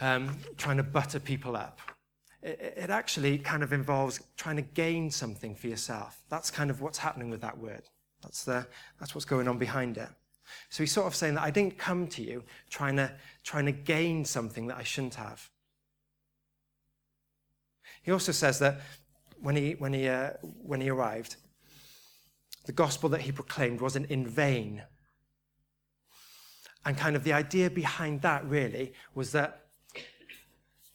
um, 0.01 0.37
trying 0.57 0.77
to 0.77 0.83
butter 0.83 1.19
people 1.19 1.57
up. 1.57 1.81
It, 2.49 2.91
actually 2.91 3.39
kind 3.39 3.63
of 3.63 3.73
involves 3.73 4.21
trying 4.37 4.57
to 4.57 4.63
gain 4.63 5.11
something 5.11 5.55
for 5.55 5.67
yourself. 5.67 6.23
That's 6.31 6.51
kind 6.51 6.71
of 6.71 6.81
what's 6.81 6.99
happening 6.99 7.31
with 7.31 7.41
that 7.43 7.59
word. 7.59 7.83
That's, 8.23 8.45
the, 8.45 8.67
that's 8.99 9.15
what's 9.15 9.25
going 9.25 9.49
on 9.49 9.59
behind 9.59 9.99
it. 9.99 10.09
So 10.71 10.83
he's 10.83 10.93
sort 10.93 11.07
of 11.07 11.15
saying 11.15 11.35
that 11.35 11.43
I 11.43 11.51
didn't 11.51 11.79
come 11.79 12.07
to 12.09 12.23
you 12.23 12.45
trying 12.71 12.97
to, 12.97 13.13
trying 13.45 13.67
to 13.67 13.73
gain 13.73 14.25
something 14.25 14.67
that 14.69 14.79
I 14.79 14.83
shouldn't 14.83 15.17
have. 15.17 15.51
He 18.03 18.13
also 18.13 18.33
says 18.33 18.59
that 18.61 18.81
when 19.41 19.57
he, 19.57 19.73
when 19.73 19.93
he, 19.93 20.09
uh, 20.09 20.31
when 20.63 20.81
he 20.81 20.89
arrived, 20.89 21.37
the 22.65 22.73
gospel 22.73 23.09
that 23.11 23.23
he 23.23 23.33
proclaimed 23.33 23.81
wasn't 23.81 24.11
in 24.11 24.27
vain. 24.27 24.83
And 26.85 26.97
kind 26.97 27.17
of 27.17 27.25
the 27.25 27.33
idea 27.33 27.69
behind 27.71 28.23
that 28.23 28.45
really 28.47 28.95
was 29.15 29.33
that, 29.33 29.67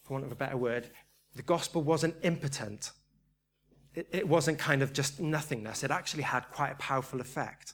for 0.04 0.14
want 0.14 0.26
of 0.26 0.32
a 0.32 0.36
better 0.36 0.58
word, 0.58 0.90
the 1.36 1.42
gospel 1.42 1.82
wasn't 1.82 2.16
impotent. 2.24 2.92
It, 3.96 4.08
it 4.12 4.28
wasn't 4.28 4.60
kind 4.60 4.82
of 4.82 4.94
just 4.94 5.20
nothingness. 5.20 5.84
It 5.84 5.92
actually 5.92 6.24
had 6.24 6.50
quite 6.52 6.72
a 6.72 6.76
powerful 6.76 7.22
effect. 7.22 7.74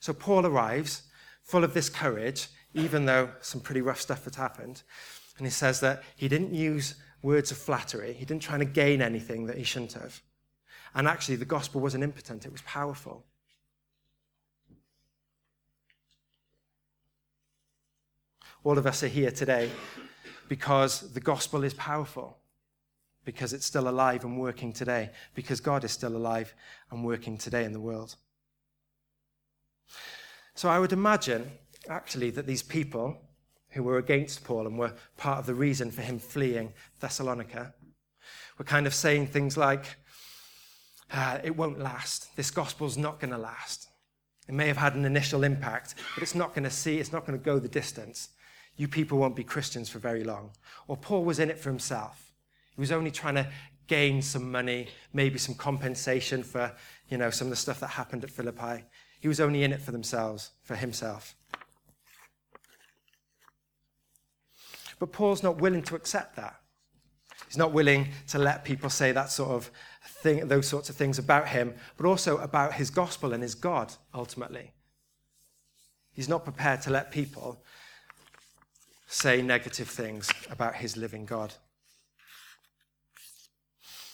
So 0.00 0.12
Paul 0.12 0.46
arrives 0.46 1.02
full 1.42 1.64
of 1.64 1.74
this 1.74 1.88
courage, 1.88 2.48
even 2.74 3.06
though 3.06 3.30
some 3.40 3.60
pretty 3.60 3.80
rough 3.80 4.00
stuff 4.00 4.24
had 4.24 4.34
happened. 4.34 4.82
And 5.38 5.46
he 5.46 5.50
says 5.50 5.80
that 5.80 6.02
he 6.16 6.28
didn't 6.28 6.54
use 6.54 6.96
words 7.22 7.50
of 7.50 7.58
flattery, 7.58 8.12
he 8.12 8.24
didn't 8.24 8.42
try 8.42 8.58
to 8.58 8.64
gain 8.64 9.00
anything 9.00 9.46
that 9.46 9.56
he 9.56 9.64
shouldn't 9.64 9.92
have. 9.92 10.20
And 10.94 11.06
actually, 11.08 11.36
the 11.36 11.44
gospel 11.44 11.80
wasn't 11.80 12.04
impotent, 12.04 12.44
it 12.44 12.52
was 12.52 12.62
powerful. 12.62 13.24
All 18.64 18.78
of 18.78 18.86
us 18.86 19.02
are 19.02 19.08
here 19.08 19.30
today 19.30 19.70
because 20.48 21.12
the 21.14 21.20
gospel 21.20 21.64
is 21.64 21.74
powerful, 21.74 22.38
because 23.24 23.52
it's 23.52 23.66
still 23.66 23.88
alive 23.88 24.24
and 24.24 24.38
working 24.38 24.72
today, 24.72 25.10
because 25.34 25.60
God 25.60 25.84
is 25.84 25.92
still 25.92 26.16
alive 26.16 26.54
and 26.90 27.04
working 27.04 27.38
today 27.38 27.64
in 27.64 27.72
the 27.72 27.80
world. 27.80 28.16
So 30.54 30.68
I 30.68 30.78
would 30.78 30.92
imagine, 30.92 31.50
actually, 31.88 32.30
that 32.30 32.46
these 32.46 32.62
people 32.62 33.16
who 33.70 33.82
were 33.82 33.98
against 33.98 34.44
Paul 34.44 34.66
and 34.66 34.78
were 34.78 34.94
part 35.16 35.38
of 35.38 35.46
the 35.46 35.54
reason 35.54 35.90
for 35.90 36.02
him 36.02 36.18
fleeing 36.18 36.74
Thessalonica 37.00 37.74
were 38.58 38.64
kind 38.64 38.86
of 38.86 38.94
saying 38.94 39.28
things 39.28 39.56
like, 39.56 39.96
uh, 41.10 41.38
it 41.42 41.56
won't 41.56 41.78
last. 41.78 42.34
This 42.36 42.50
gospel's 42.50 42.98
not 42.98 43.20
going 43.20 43.30
to 43.30 43.38
last. 43.38 43.88
It 44.48 44.54
may 44.54 44.66
have 44.66 44.76
had 44.76 44.94
an 44.94 45.04
initial 45.04 45.44
impact, 45.44 45.94
but 46.14 46.22
it's 46.22 46.34
not 46.34 46.54
going 46.54 46.64
to 46.64 46.70
see, 46.70 46.98
it's 46.98 47.12
not 47.12 47.26
going 47.26 47.38
to 47.38 47.44
go 47.44 47.58
the 47.58 47.68
distance. 47.68 48.30
You 48.76 48.88
people 48.88 49.18
won't 49.18 49.36
be 49.36 49.44
Christians 49.44 49.88
for 49.88 49.98
very 49.98 50.24
long. 50.24 50.50
Or 50.88 50.96
Paul 50.96 51.24
was 51.24 51.38
in 51.38 51.50
it 51.50 51.58
for 51.58 51.68
himself. 51.68 52.31
He 52.74 52.80
was 52.80 52.92
only 52.92 53.10
trying 53.10 53.34
to 53.34 53.48
gain 53.86 54.22
some 54.22 54.50
money, 54.50 54.88
maybe 55.12 55.38
some 55.38 55.54
compensation 55.54 56.42
for, 56.42 56.72
you 57.08 57.18
know, 57.18 57.30
some 57.30 57.46
of 57.46 57.50
the 57.50 57.56
stuff 57.56 57.80
that 57.80 57.88
happened 57.88 58.24
at 58.24 58.30
Philippi. 58.30 58.84
He 59.20 59.28
was 59.28 59.40
only 59.40 59.62
in 59.64 59.72
it 59.72 59.80
for 59.80 59.92
themselves, 59.92 60.50
for 60.62 60.74
himself. 60.74 61.36
But 64.98 65.12
Paul's 65.12 65.42
not 65.42 65.58
willing 65.60 65.82
to 65.82 65.96
accept 65.96 66.36
that. 66.36 66.56
He's 67.48 67.58
not 67.58 67.72
willing 67.72 68.08
to 68.28 68.38
let 68.38 68.64
people 68.64 68.88
say 68.88 69.12
that 69.12 69.30
sort 69.30 69.50
of 69.50 69.70
thing, 70.22 70.48
those 70.48 70.66
sorts 70.66 70.88
of 70.88 70.96
things 70.96 71.18
about 71.18 71.48
him, 71.48 71.74
but 71.96 72.06
also 72.06 72.38
about 72.38 72.74
his 72.74 72.88
gospel 72.88 73.32
and 73.32 73.42
his 73.42 73.54
God, 73.54 73.92
ultimately. 74.14 74.72
He's 76.12 76.28
not 76.28 76.44
prepared 76.44 76.82
to 76.82 76.90
let 76.90 77.10
people 77.10 77.62
say 79.06 79.42
negative 79.42 79.88
things 79.88 80.30
about 80.50 80.76
his 80.76 80.96
living 80.96 81.26
God. 81.26 81.52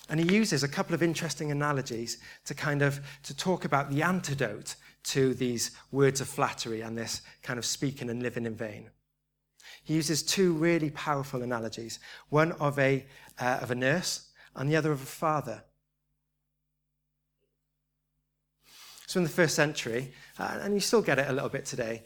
And 0.09 0.19
he 0.19 0.35
uses 0.35 0.63
a 0.63 0.69
couple 0.69 0.95
of 0.95 1.03
interesting 1.03 1.51
analogies 1.51 2.19
to 2.47 2.55
kind 2.55 2.83
of 2.83 3.01
to 3.25 3.37
talk 3.37 3.65
about 3.65 3.91
the 3.91 4.03
antidote 4.03 4.75
to 5.05 5.35
these 5.35 5.71
words 5.93 6.21
of 6.21 6.29
flattery 6.29 6.81
and 6.81 6.97
this 6.97 7.23
kind 7.43 7.59
of 7.59 7.65
speaking 7.65 8.09
and 8.11 8.23
living 8.23 8.47
in 8.47 8.55
vain. 8.55 8.91
He 9.85 9.95
uses 9.95 10.23
two 10.23 10.53
really 10.53 10.91
powerful 10.91 11.43
analogies 11.43 11.99
one 12.31 12.53
of 12.53 12.79
a, 12.79 13.07
uh, 13.41 13.59
of 13.63 13.71
a 13.71 13.75
nurse 13.75 14.29
and 14.55 14.71
the 14.71 14.77
other 14.77 14.93
of 14.93 15.03
a 15.03 15.07
father. 15.07 15.63
So, 19.07 19.19
in 19.19 19.25
the 19.25 19.31
first 19.31 19.55
century, 19.55 20.13
uh, 20.39 20.59
and 20.61 20.75
you 20.75 20.81
still 20.81 21.01
get 21.01 21.19
it 21.19 21.31
a 21.31 21.33
little 21.33 21.49
bit 21.49 21.65
today, 21.65 22.03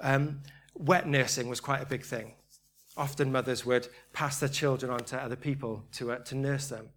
um, 0.00 0.40
wet 0.74 1.06
nursing 1.06 1.48
was 1.48 1.60
quite 1.60 1.80
a 1.80 1.86
big 1.86 2.04
thing. 2.04 2.32
Often 2.96 3.30
mothers 3.30 3.64
would 3.64 3.86
pass 4.12 4.40
their 4.40 4.48
children 4.48 4.90
on 4.90 5.04
to 5.04 5.16
other 5.16 5.36
people 5.36 5.84
to, 5.92 6.10
uh, 6.10 6.18
to 6.18 6.34
nurse 6.34 6.66
them. 6.66 6.88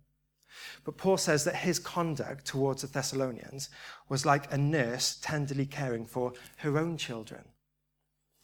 But 0.84 0.98
Paul 0.98 1.18
says 1.18 1.44
that 1.46 1.58
his 1.58 1.80
conduct 1.80 2.46
towards 2.46 2.82
the 2.82 2.88
Thessalonians 2.88 3.70
was 4.10 4.26
like 4.26 4.52
a 4.52 4.58
nurse 4.58 5.18
tenderly 5.22 5.66
caring 5.66 6.06
for 6.06 6.34
her 6.58 6.78
own 6.78 6.98
children. 6.98 7.44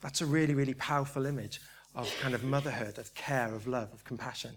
That's 0.02 0.22
a 0.22 0.26
really, 0.26 0.54
really 0.54 0.74
powerful 0.74 1.26
image 1.26 1.60
of 1.96 2.14
kind 2.22 2.34
of 2.34 2.44
motherhood, 2.44 2.98
of 2.98 3.14
care, 3.16 3.54
of 3.54 3.68
love, 3.68 3.92
of 3.94 4.04
compassion. 4.04 4.56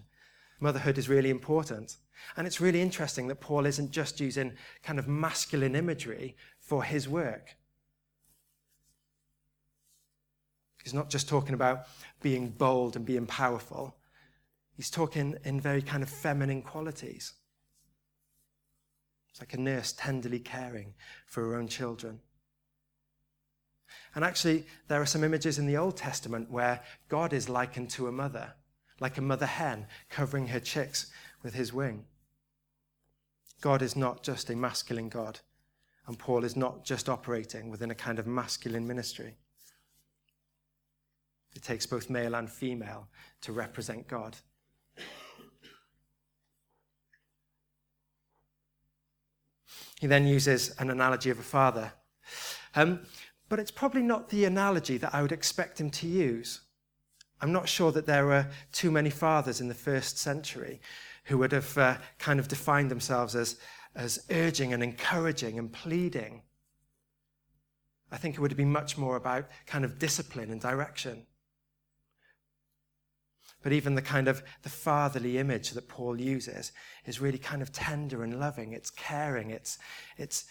Motherhood 0.59 0.97
is 0.97 1.09
really 1.09 1.29
important. 1.29 1.97
And 2.37 2.47
it's 2.47 2.61
really 2.61 2.81
interesting 2.81 3.27
that 3.27 3.41
Paul 3.41 3.65
isn't 3.65 3.91
just 3.91 4.19
using 4.19 4.53
kind 4.81 4.99
of 4.99 5.07
masculine 5.07 5.75
imagery 5.75 6.37
for 6.59 6.83
his 6.83 7.09
work. 7.09 7.55
He's 10.83 10.93
not 10.93 11.09
just 11.09 11.29
talking 11.29 11.53
about 11.53 11.87
being 12.21 12.49
bold 12.49 12.95
and 12.95 13.05
being 13.05 13.25
powerful. 13.25 13.95
He's 14.75 14.89
talking 14.89 15.37
in 15.43 15.59
very 15.59 15.81
kind 15.81 16.03
of 16.03 16.09
feminine 16.09 16.61
qualities. 16.61 17.33
It's 19.33 19.41
like 19.41 19.55
a 19.55 19.59
nurse 19.59 19.91
tenderly 19.93 20.37
caring 20.37 20.93
for 21.25 21.41
her 21.41 21.55
own 21.55 21.67
children. 21.67 22.19
And 24.13 24.23
actually, 24.23 24.67
there 24.87 25.01
are 25.01 25.07
some 25.07 25.23
images 25.23 25.57
in 25.57 25.65
the 25.65 25.77
Old 25.77 25.97
Testament 25.97 26.51
where 26.51 26.81
God 27.09 27.33
is 27.33 27.49
likened 27.49 27.89
to 27.91 28.07
a 28.07 28.11
mother, 28.11 28.53
like 28.99 29.17
a 29.17 29.21
mother 29.21 29.47
hen 29.47 29.87
covering 30.11 30.47
her 30.47 30.59
chicks 30.59 31.11
with 31.41 31.55
his 31.55 31.73
wing. 31.73 32.05
God 33.59 33.81
is 33.81 33.95
not 33.95 34.21
just 34.21 34.51
a 34.51 34.55
masculine 34.55 35.09
God, 35.09 35.39
and 36.05 36.19
Paul 36.19 36.43
is 36.43 36.55
not 36.55 36.85
just 36.85 37.09
operating 37.09 37.71
within 37.71 37.89
a 37.89 37.95
kind 37.95 38.19
of 38.19 38.27
masculine 38.27 38.85
ministry. 38.85 39.37
It 41.55 41.63
takes 41.63 41.87
both 41.87 42.07
male 42.07 42.35
and 42.35 42.51
female 42.51 43.07
to 43.41 43.51
represent 43.51 44.07
God. 44.07 44.37
He 50.03 50.07
then 50.07 50.27
uses 50.27 50.75
an 50.79 50.89
analogy 50.89 51.29
of 51.29 51.39
a 51.39 51.43
father. 51.43 51.93
Um, 52.75 53.05
but 53.47 53.57
it's 53.57 53.71
probably 53.71 54.01
not 54.01 54.27
the 54.27 54.43
analogy 54.43 54.97
that 54.97 55.15
I 55.15 55.21
would 55.21 55.31
expect 55.31 55.79
him 55.79 55.89
to 55.91 56.07
use. 56.07 56.59
I'm 57.39 57.53
not 57.53 57.69
sure 57.69 57.89
that 57.93 58.05
there 58.05 58.25
were 58.25 58.47
too 58.73 58.91
many 58.91 59.09
fathers 59.09 59.61
in 59.61 59.69
the 59.69 59.73
first 59.73 60.17
century 60.17 60.81
who 61.23 61.37
would 61.37 61.53
have 61.53 61.77
uh, 61.77 61.95
kind 62.19 62.37
of 62.41 62.49
defined 62.49 62.91
themselves 62.91 63.33
as, 63.33 63.55
as 63.95 64.25
urging 64.29 64.73
and 64.73 64.83
encouraging 64.83 65.57
and 65.57 65.71
pleading. 65.71 66.41
I 68.11 68.17
think 68.17 68.35
it 68.35 68.41
would 68.41 68.51
have 68.51 68.57
been 68.57 68.73
much 68.73 68.97
more 68.97 69.15
about 69.15 69.47
kind 69.67 69.85
of 69.85 69.99
discipline 69.99 70.51
and 70.51 70.59
direction. 70.59 71.25
But 73.63 73.71
even 73.71 73.95
the 73.95 74.01
kind 74.01 74.27
of 74.27 74.43
the 74.61 74.69
fatherly 74.69 75.37
image 75.39 75.71
that 75.71 75.87
Paul 75.87 76.19
uses 76.19 76.71
is 77.05 77.21
really 77.21 77.39
kind 77.39 77.61
of 77.61 77.71
tender 77.71 78.23
and 78.23 78.39
loving. 78.39 78.73
It's 78.73 78.91
caring. 78.91 79.49
It's, 79.49 79.79
it's, 80.17 80.45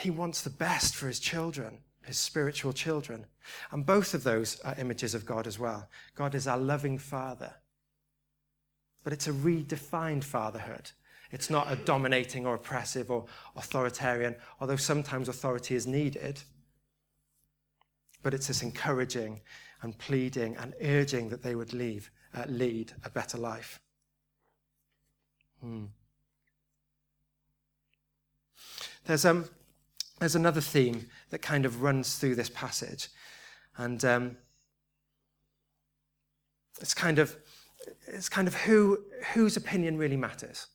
he 0.00 0.10
wants 0.10 0.42
the 0.42 0.50
best 0.50 0.96
for 0.96 1.06
his 1.06 1.20
children, 1.20 1.78
his 2.04 2.16
spiritual 2.16 2.72
children. 2.72 3.26
And 3.70 3.86
both 3.86 4.14
of 4.14 4.24
those 4.24 4.58
are 4.60 4.74
images 4.78 5.14
of 5.14 5.26
God 5.26 5.46
as 5.46 5.58
well. 5.58 5.88
God 6.14 6.34
is 6.34 6.48
our 6.48 6.58
loving 6.58 6.98
father. 6.98 7.52
But 9.04 9.12
it's 9.12 9.28
a 9.28 9.32
redefined 9.32 10.24
fatherhood. 10.24 10.90
It's 11.32 11.50
not 11.50 11.72
a 11.72 11.76
dominating 11.76 12.46
or 12.46 12.54
oppressive 12.54 13.10
or 13.10 13.26
authoritarian, 13.56 14.36
although 14.60 14.76
sometimes 14.76 15.28
authority 15.28 15.74
is 15.74 15.86
needed. 15.86 16.40
but 18.22 18.34
it's 18.34 18.46
this 18.46 18.62
encouraging 18.62 19.40
and 19.82 19.98
pleading 19.98 20.56
and 20.56 20.74
urging 20.82 21.28
that 21.28 21.42
they 21.42 21.54
would 21.54 21.72
leave, 21.72 22.10
uh, 22.34 22.44
lead 22.48 22.92
a 23.04 23.10
better 23.10 23.38
life. 23.38 23.80
Hmm. 25.60 25.84
There's, 29.04 29.24
um, 29.24 29.48
there's 30.18 30.36
another 30.36 30.60
theme 30.60 31.06
that 31.30 31.42
kind 31.42 31.64
of 31.64 31.82
runs 31.82 32.16
through 32.16 32.36
this 32.36 32.50
passage, 32.50 33.08
and 33.76 34.04
um, 34.04 34.36
it's 36.80 36.94
kind 36.94 37.18
of 37.18 37.36
it's 38.06 38.28
kind 38.28 38.46
of 38.46 38.54
who 38.54 38.98
whose 39.34 39.56
opinion 39.56 39.98
really 39.98 40.16
matters. 40.16 40.68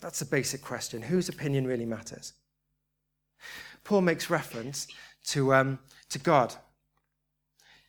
That's 0.00 0.20
the 0.20 0.24
basic 0.24 0.62
question. 0.62 1.02
Whose 1.02 1.28
opinion 1.28 1.66
really 1.66 1.86
matters? 1.86 2.34
Paul 3.84 4.02
makes 4.02 4.30
reference 4.30 4.86
to, 5.26 5.54
um, 5.54 5.78
to 6.10 6.18
God. 6.18 6.54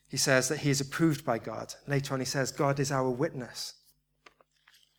He 0.09 0.17
says 0.17 0.49
that 0.49 0.59
he 0.59 0.69
is 0.69 0.81
approved 0.81 1.23
by 1.23 1.37
God. 1.37 1.75
Later 1.87 2.15
on, 2.15 2.19
he 2.19 2.25
says, 2.25 2.51
God 2.51 2.79
is 2.79 2.91
our 2.91 3.09
witness. 3.09 3.75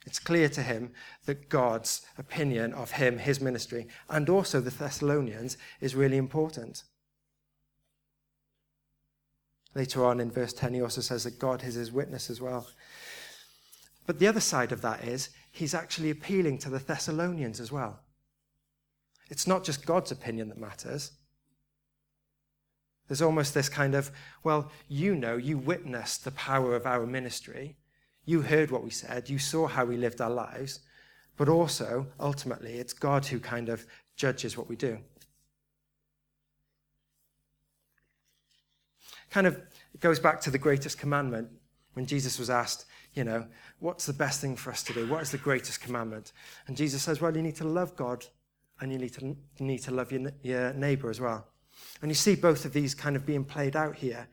It's 0.06 0.18
clear 0.18 0.48
to 0.50 0.62
him 0.62 0.92
that 1.26 1.48
God's 1.48 2.02
opinion 2.16 2.72
of 2.72 2.92
him, 2.92 3.18
his 3.18 3.40
ministry, 3.40 3.86
and 4.08 4.30
also 4.30 4.60
the 4.60 4.70
Thessalonians 4.70 5.58
is 5.80 5.94
really 5.94 6.16
important. 6.16 6.84
Later 9.74 10.04
on 10.04 10.20
in 10.20 10.30
verse 10.30 10.52
10, 10.52 10.74
he 10.74 10.82
also 10.82 11.00
says 11.00 11.24
that 11.24 11.38
God 11.38 11.62
is 11.64 11.74
his 11.74 11.92
witness 11.92 12.30
as 12.30 12.40
well. 12.40 12.66
But 14.06 14.18
the 14.18 14.26
other 14.26 14.40
side 14.40 14.72
of 14.72 14.80
that 14.82 15.04
is 15.04 15.30
he's 15.52 15.74
actually 15.74 16.10
appealing 16.10 16.58
to 16.58 16.70
the 16.70 16.78
Thessalonians 16.78 17.60
as 17.60 17.70
well. 17.70 18.00
It's 19.28 19.46
not 19.46 19.64
just 19.64 19.86
God's 19.86 20.10
opinion 20.10 20.48
that 20.48 20.58
matters. 20.58 21.12
There's 23.10 23.22
almost 23.22 23.54
this 23.54 23.68
kind 23.68 23.96
of, 23.96 24.12
well, 24.44 24.70
you 24.86 25.16
know, 25.16 25.36
you 25.36 25.58
witnessed 25.58 26.22
the 26.22 26.30
power 26.30 26.76
of 26.76 26.86
our 26.86 27.04
ministry. 27.06 27.74
You 28.24 28.42
heard 28.42 28.70
what 28.70 28.84
we 28.84 28.90
said. 28.90 29.28
You 29.28 29.36
saw 29.36 29.66
how 29.66 29.84
we 29.84 29.96
lived 29.96 30.20
our 30.20 30.30
lives. 30.30 30.78
But 31.36 31.48
also, 31.48 32.06
ultimately, 32.20 32.74
it's 32.74 32.92
God 32.92 33.26
who 33.26 33.40
kind 33.40 33.68
of 33.68 33.84
judges 34.14 34.56
what 34.56 34.68
we 34.68 34.76
do. 34.76 35.00
Kind 39.32 39.48
of 39.48 39.60
goes 39.98 40.20
back 40.20 40.40
to 40.42 40.52
the 40.52 40.58
greatest 40.58 40.96
commandment 40.96 41.48
when 41.94 42.06
Jesus 42.06 42.38
was 42.38 42.48
asked, 42.48 42.84
you 43.14 43.24
know, 43.24 43.44
what's 43.80 44.06
the 44.06 44.12
best 44.12 44.40
thing 44.40 44.54
for 44.54 44.70
us 44.70 44.84
to 44.84 44.92
do? 44.92 45.08
What 45.08 45.22
is 45.22 45.32
the 45.32 45.38
greatest 45.38 45.80
commandment? 45.80 46.32
And 46.68 46.76
Jesus 46.76 47.02
says, 47.02 47.20
well, 47.20 47.36
you 47.36 47.42
need 47.42 47.56
to 47.56 47.66
love 47.66 47.96
God 47.96 48.24
and 48.80 48.92
you 48.92 48.98
need 48.98 49.14
to, 49.14 49.24
you 49.24 49.36
need 49.58 49.82
to 49.82 49.90
love 49.90 50.12
your, 50.12 50.30
your 50.44 50.72
neighbor 50.74 51.10
as 51.10 51.20
well. 51.20 51.49
And 52.02 52.10
you 52.10 52.14
see 52.14 52.34
both 52.34 52.64
of 52.64 52.72
these 52.72 52.94
kind 52.94 53.16
of 53.16 53.26
being 53.26 53.44
played 53.44 53.76
out 53.76 53.96
here. 53.96 54.28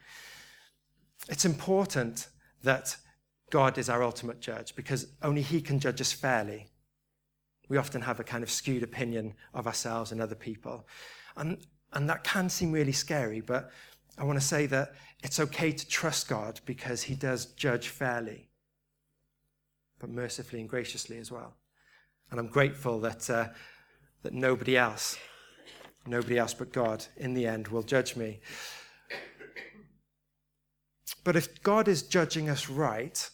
It's 1.30 1.46
important 1.46 2.28
that 2.64 2.96
God 3.50 3.78
is 3.78 3.90
our 3.90 4.04
ultimate 4.04 4.40
judge 4.40 4.76
because 4.76 5.08
only 5.22 5.42
He 5.42 5.62
can 5.62 5.80
judge 5.80 6.02
us 6.02 6.12
fairly. 6.12 6.68
We 7.70 7.78
often 7.78 8.02
have 8.02 8.20
a 8.20 8.24
kind 8.24 8.44
of 8.44 8.52
skewed 8.52 8.84
opinion 8.84 9.34
of 9.54 9.68
ourselves 9.68 10.12
and 10.12 10.22
other 10.22 10.36
people. 10.36 10.88
And, 11.36 11.58
and 11.94 12.10
that 12.10 12.24
can 12.24 12.50
seem 12.50 12.72
really 12.72 12.94
scary, 12.94 13.42
but 13.42 13.72
I 14.18 14.24
want 14.24 14.40
to 14.40 14.46
say 14.46 14.66
that 14.68 14.94
it's 15.24 15.40
okay 15.40 15.72
to 15.72 15.88
trust 15.88 16.28
God 16.28 16.60
because 16.66 17.04
He 17.04 17.16
does 17.16 17.48
judge 17.48 17.90
fairly, 17.90 18.50
but 20.00 20.10
mercifully 20.10 20.62
and 20.62 20.70
graciously 20.70 21.18
as 21.18 21.32
well. 21.32 21.56
And 22.32 22.40
I'm 22.40 22.48
grateful 22.48 23.00
that, 23.02 23.30
uh, 23.30 23.50
that 24.24 24.34
nobody 24.34 24.78
else, 24.78 25.18
nobody 26.08 26.38
else 26.38 26.54
but 26.54 26.72
God, 26.72 27.06
in 27.18 27.34
the 27.34 27.48
end, 27.48 27.68
will 27.68 27.84
judge 27.84 28.16
me. 28.16 28.40
But 31.24 31.36
if 31.36 31.62
God 31.62 31.88
is 31.88 32.04
judging 32.04 32.50
us 32.50 32.70
right, 32.70 33.30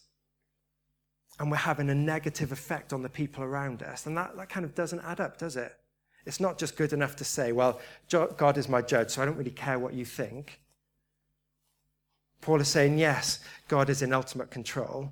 and 1.39 1.49
we're 1.49 1.57
having 1.57 1.89
a 1.89 1.95
negative 1.95 2.51
effect 2.51 2.93
on 2.93 3.01
the 3.01 3.09
people 3.09 3.43
around 3.43 3.83
us, 3.83 4.03
then 4.03 4.15
that, 4.15 4.35
that 4.37 4.49
kind 4.49 4.65
of 4.65 4.75
doesn't 4.75 5.01
add 5.01 5.19
up, 5.19 5.37
does 5.37 5.55
it? 5.55 5.73
It's 6.25 6.39
not 6.39 6.57
just 6.57 6.77
good 6.77 6.93
enough 6.93 7.15
to 7.17 7.25
say, 7.25 7.51
well, 7.51 7.81
God 8.09 8.57
is 8.57 8.69
my 8.69 8.81
judge, 8.81 9.09
so 9.09 9.21
I 9.21 9.25
don't 9.25 9.37
really 9.37 9.51
care 9.51 9.77
what 9.77 9.93
you 9.93 10.05
think. 10.05 10.59
Paul 12.41 12.61
is 12.61 12.67
saying, 12.67 12.97
yes, 12.97 13.39
God 13.67 13.89
is 13.89 14.01
in 14.01 14.13
ultimate 14.13 14.51
control, 14.51 15.11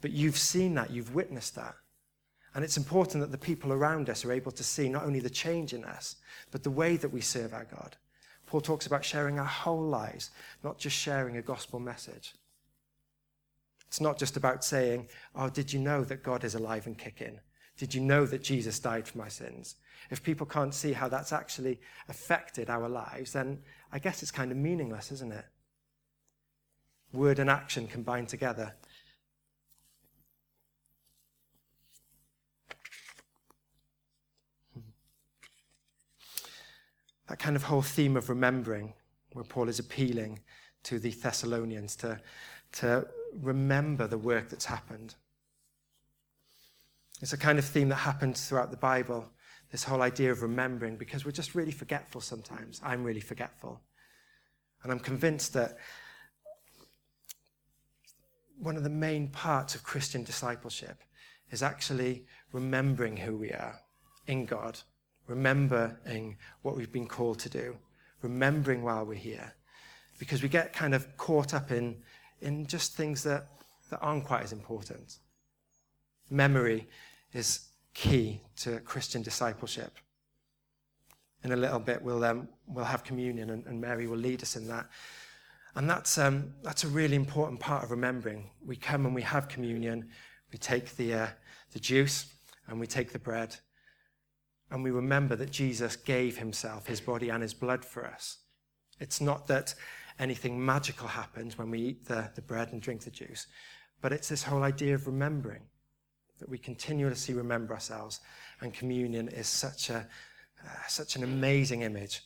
but 0.00 0.10
you've 0.10 0.38
seen 0.38 0.74
that, 0.74 0.90
you've 0.90 1.14
witnessed 1.14 1.54
that. 1.56 1.74
And 2.54 2.64
it's 2.64 2.76
important 2.76 3.22
that 3.22 3.30
the 3.30 3.38
people 3.38 3.72
around 3.72 4.10
us 4.10 4.24
are 4.24 4.32
able 4.32 4.52
to 4.52 4.64
see 4.64 4.88
not 4.88 5.04
only 5.04 5.20
the 5.20 5.30
change 5.30 5.72
in 5.72 5.84
us, 5.84 6.16
but 6.50 6.62
the 6.62 6.70
way 6.70 6.96
that 6.96 7.12
we 7.12 7.20
serve 7.20 7.54
our 7.54 7.64
God. 7.64 7.96
Paul 8.46 8.60
talks 8.60 8.86
about 8.86 9.04
sharing 9.04 9.38
our 9.38 9.44
whole 9.44 9.82
lives, 9.82 10.30
not 10.64 10.78
just 10.78 10.96
sharing 10.96 11.36
a 11.36 11.42
gospel 11.42 11.78
message. 11.78 12.34
It's 13.86 14.00
not 14.00 14.18
just 14.18 14.36
about 14.36 14.64
saying, 14.64 15.08
Oh, 15.34 15.48
did 15.48 15.72
you 15.72 15.78
know 15.78 16.02
that 16.04 16.24
God 16.24 16.42
is 16.42 16.54
alive 16.56 16.86
and 16.86 16.98
kicking? 16.98 17.38
Did 17.76 17.94
you 17.94 18.00
know 18.00 18.26
that 18.26 18.42
Jesus 18.42 18.78
died 18.80 19.06
for 19.06 19.18
my 19.18 19.28
sins? 19.28 19.76
If 20.10 20.22
people 20.22 20.46
can't 20.46 20.74
see 20.74 20.92
how 20.92 21.08
that's 21.08 21.32
actually 21.32 21.80
affected 22.08 22.68
our 22.68 22.88
lives, 22.88 23.32
then 23.32 23.60
I 23.92 24.00
guess 24.00 24.22
it's 24.22 24.32
kind 24.32 24.50
of 24.50 24.56
meaningless, 24.56 25.12
isn't 25.12 25.32
it? 25.32 25.44
word 27.12 27.38
and 27.38 27.50
action 27.50 27.86
combined 27.86 28.28
together. 28.28 28.74
That 37.30 37.38
kind 37.38 37.54
of 37.54 37.62
whole 37.62 37.80
theme 37.80 38.16
of 38.16 38.28
remembering, 38.28 38.92
where 39.34 39.44
Paul 39.44 39.68
is 39.68 39.78
appealing 39.78 40.40
to 40.82 40.98
the 40.98 41.12
Thessalonians 41.12 41.94
to, 41.96 42.20
to 42.72 43.06
remember 43.40 44.08
the 44.08 44.18
work 44.18 44.48
that's 44.48 44.64
happened. 44.64 45.14
It's 47.22 47.32
a 47.32 47.38
kind 47.38 47.60
of 47.60 47.64
theme 47.64 47.88
that 47.90 47.96
happens 47.96 48.48
throughout 48.48 48.72
the 48.72 48.76
Bible, 48.76 49.30
this 49.70 49.84
whole 49.84 50.02
idea 50.02 50.32
of 50.32 50.42
remembering, 50.42 50.96
because 50.96 51.24
we're 51.24 51.30
just 51.30 51.54
really 51.54 51.70
forgetful 51.70 52.20
sometimes. 52.20 52.80
I'm 52.84 53.04
really 53.04 53.20
forgetful. 53.20 53.80
And 54.82 54.90
I'm 54.90 54.98
convinced 54.98 55.52
that 55.52 55.78
one 58.58 58.76
of 58.76 58.82
the 58.82 58.90
main 58.90 59.28
parts 59.28 59.76
of 59.76 59.84
Christian 59.84 60.24
discipleship 60.24 61.04
is 61.52 61.62
actually 61.62 62.26
remembering 62.52 63.18
who 63.18 63.36
we 63.36 63.52
are 63.52 63.78
in 64.26 64.46
God, 64.46 64.80
remembering 65.30 66.36
what 66.62 66.76
we've 66.76 66.92
been 66.92 67.06
called 67.06 67.38
to 67.38 67.48
do, 67.48 67.76
remembering 68.20 68.82
while 68.82 69.06
we're 69.06 69.14
here. 69.14 69.54
Because 70.18 70.42
we 70.42 70.48
get 70.48 70.72
kind 70.72 70.92
of 70.92 71.16
caught 71.16 71.54
up 71.54 71.70
in, 71.70 71.96
in 72.42 72.66
just 72.66 72.94
things 72.94 73.22
that, 73.22 73.46
that 73.90 74.00
aren't 74.00 74.26
quite 74.26 74.42
as 74.42 74.52
important. 74.52 75.18
Memory 76.30 76.88
is 77.32 77.68
key 77.94 78.40
to 78.56 78.80
Christian 78.80 79.22
discipleship. 79.22 79.92
In 81.44 81.52
a 81.52 81.56
little 81.56 81.78
bit, 81.78 82.02
we'll, 82.02 82.24
um, 82.24 82.48
we'll 82.66 82.84
have 82.84 83.02
communion, 83.04 83.50
and, 83.50 83.64
and 83.66 83.80
Mary 83.80 84.06
will 84.06 84.18
lead 84.18 84.42
us 84.42 84.56
in 84.56 84.66
that. 84.68 84.86
And 85.76 85.88
that's, 85.88 86.18
um, 86.18 86.52
that's 86.62 86.82
a 86.82 86.88
really 86.88 87.16
important 87.16 87.60
part 87.60 87.84
of 87.84 87.92
remembering. 87.92 88.50
We 88.66 88.76
come 88.76 89.06
and 89.06 89.14
we 89.14 89.22
have 89.22 89.48
communion, 89.48 90.08
we 90.52 90.58
take 90.58 90.96
the, 90.96 91.14
uh, 91.14 91.26
the 91.72 91.78
juice 91.78 92.26
and 92.66 92.80
we 92.80 92.88
take 92.88 93.12
the 93.12 93.18
bread, 93.20 93.56
and 94.70 94.84
we 94.84 94.90
remember 94.90 95.34
that 95.36 95.50
Jesus 95.50 95.96
gave 95.96 96.38
himself, 96.38 96.86
his 96.86 97.00
body 97.00 97.28
and 97.28 97.42
his 97.42 97.54
blood 97.54 97.84
for 97.84 98.06
us. 98.06 98.38
It's 99.00 99.20
not 99.20 99.46
that 99.48 99.74
anything 100.18 100.64
magical 100.64 101.08
happens 101.08 101.58
when 101.58 101.70
we 101.70 101.80
eat 101.80 102.04
the, 102.06 102.30
the 102.34 102.42
bread 102.42 102.72
and 102.72 102.80
drink 102.80 103.02
the 103.02 103.10
juice, 103.10 103.46
but 104.00 104.12
it's 104.12 104.28
this 104.28 104.44
whole 104.44 104.62
idea 104.62 104.94
of 104.94 105.06
remembering, 105.06 105.62
that 106.38 106.48
we 106.48 106.58
continuously 106.58 107.34
remember 107.34 107.74
ourselves. 107.74 108.20
And 108.60 108.72
communion 108.72 109.28
is 109.28 109.46
such, 109.46 109.90
a, 109.90 110.06
uh, 110.64 110.86
such 110.86 111.16
an 111.16 111.24
amazing 111.24 111.82
image 111.82 112.22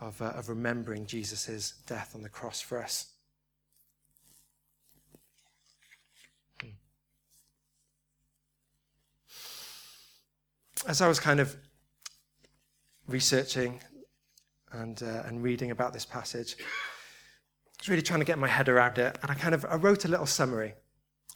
of, 0.00 0.20
uh, 0.22 0.26
of 0.26 0.48
remembering 0.48 1.06
Jesus' 1.06 1.74
death 1.86 2.14
on 2.14 2.22
the 2.22 2.28
cross 2.28 2.60
for 2.60 2.82
us. 2.82 3.12
Hmm. 6.60 6.68
As 10.88 11.00
I 11.00 11.08
was 11.08 11.20
kind 11.20 11.40
of 11.40 11.56
researching 13.06 13.80
and, 14.72 15.02
uh, 15.02 15.22
and 15.26 15.42
reading 15.42 15.70
about 15.70 15.92
this 15.92 16.04
passage, 16.04 16.56
I 16.58 16.64
was 17.80 17.88
really 17.88 18.02
trying 18.02 18.20
to 18.20 18.26
get 18.26 18.38
my 18.38 18.48
head 18.48 18.68
around 18.68 18.98
it, 18.98 19.18
and 19.22 19.30
I 19.30 19.34
kind 19.34 19.54
of 19.54 19.64
I 19.64 19.74
wrote 19.74 20.04
a 20.04 20.08
little 20.08 20.26
summary, 20.26 20.74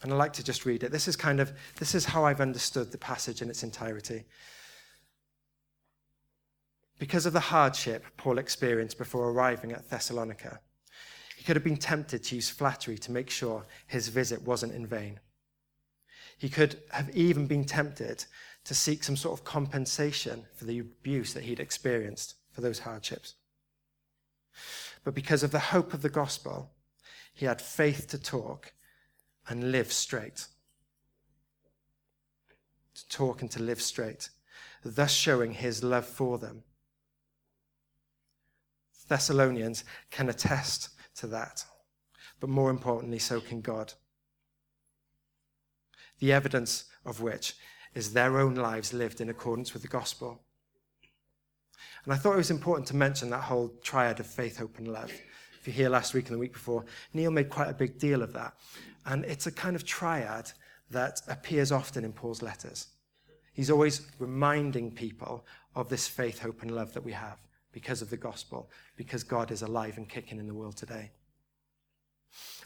and 0.01 0.13
I 0.13 0.15
like 0.15 0.33
to 0.33 0.43
just 0.43 0.65
read 0.65 0.83
it. 0.83 0.91
This 0.91 1.07
is 1.07 1.15
kind 1.15 1.39
of 1.39 1.51
this 1.77 1.93
is 1.93 2.05
how 2.05 2.23
I've 2.23 2.39
understood 2.39 2.91
the 2.91 2.97
passage 2.97 3.41
in 3.41 3.49
its 3.49 3.63
entirety. 3.63 4.23
Because 6.99 7.25
of 7.25 7.33
the 7.33 7.39
hardship 7.39 8.05
Paul 8.15 8.37
experienced 8.37 8.97
before 8.97 9.29
arriving 9.29 9.71
at 9.71 9.89
Thessalonica, 9.89 10.61
he 11.35 11.43
could 11.43 11.55
have 11.55 11.63
been 11.63 11.77
tempted 11.77 12.23
to 12.23 12.35
use 12.35 12.49
flattery 12.49 12.97
to 12.99 13.11
make 13.11 13.29
sure 13.29 13.65
his 13.85 14.07
visit 14.07 14.41
wasn't 14.41 14.73
in 14.73 14.87
vain. 14.87 15.19
He 16.37 16.49
could 16.49 16.81
have 16.91 17.09
even 17.15 17.45
been 17.45 17.65
tempted 17.65 18.25
to 18.67 18.75
seek 18.75 19.01
some 19.01 19.15
sort 19.15 19.39
of 19.39 19.45
compensation 19.45 20.45
for 20.53 20.65
the 20.65 20.79
abuse 20.79 21.33
that 21.33 21.43
he'd 21.43 21.59
experienced 21.59 22.35
for 22.51 22.59
those 22.59 22.79
hardships. 22.79 23.35
But 25.05 25.15
because 25.15 25.41
of 25.41 25.51
the 25.51 25.59
hope 25.59 25.93
of 25.93 26.01
the 26.01 26.09
gospel, 26.09 26.71
he 27.33 27.45
had 27.45 27.61
faith 27.61 28.07
to 28.09 28.21
talk 28.21 28.73
and 29.47 29.71
live 29.71 29.93
straight. 29.93 30.47
To 32.95 33.07
talk 33.07 33.41
and 33.41 33.49
to 33.51 33.63
live 33.63 33.81
straight, 33.81 34.29
thus 34.83 35.13
showing 35.13 35.53
his 35.53 35.81
love 35.81 36.05
for 36.05 36.37
them. 36.37 36.63
Thessalonians 39.07 39.85
can 40.11 40.27
attest 40.27 40.89
to 41.15 41.27
that, 41.27 41.63
but 42.41 42.49
more 42.49 42.69
importantly, 42.69 43.19
so 43.19 43.39
can 43.39 43.61
God. 43.61 43.93
The 46.19 46.33
evidence 46.33 46.83
of 47.05 47.21
which 47.21 47.55
is 47.97 48.13
their 48.13 48.39
own 48.39 48.53
lives 48.53 48.93
lived 48.93 49.21
in 49.21 49.29
accordance 49.29 49.73
with 49.73 49.81
the 49.81 49.87
gospel. 49.87 50.39
And 52.05 52.13
I 52.13 52.17
thought 52.17 52.33
it 52.33 52.37
was 52.37 52.51
important 52.51 52.87
to 52.89 52.95
mention 52.95 53.31
that 53.31 53.41
whole 53.41 53.73
triad 53.81 54.19
of 54.19 54.27
faith, 54.27 54.57
hope, 54.57 54.77
and 54.77 54.87
love. 54.87 55.11
If 55.59 55.65
you're 55.65 55.73
here 55.73 55.89
last 55.89 56.13
week 56.13 56.27
and 56.27 56.35
the 56.35 56.39
week 56.39 56.53
before, 56.53 56.85
Neil 57.13 57.31
made 57.31 57.49
quite 57.49 57.69
a 57.69 57.73
big 57.73 57.97
deal 57.97 58.21
of 58.21 58.33
that. 58.33 58.53
And 59.07 59.25
it's 59.25 59.47
a 59.47 59.51
kind 59.51 59.75
of 59.75 59.83
triad 59.83 60.51
that 60.91 61.21
appears 61.27 61.71
often 61.71 62.05
in 62.05 62.13
Paul's 62.13 62.43
letters. 62.43 62.87
He's 63.53 63.71
always 63.71 64.07
reminding 64.19 64.91
people 64.91 65.43
of 65.75 65.89
this 65.89 66.07
faith, 66.07 66.37
hope, 66.37 66.61
and 66.61 66.69
love 66.69 66.93
that 66.93 67.03
we 67.03 67.13
have 67.13 67.39
because 67.71 68.03
of 68.03 68.11
the 68.11 68.17
gospel, 68.17 68.69
because 68.95 69.23
God 69.23 69.49
is 69.49 69.63
alive 69.63 69.97
and 69.97 70.07
kicking 70.07 70.37
in 70.37 70.45
the 70.45 70.53
world 70.53 70.77
today. 70.77 71.09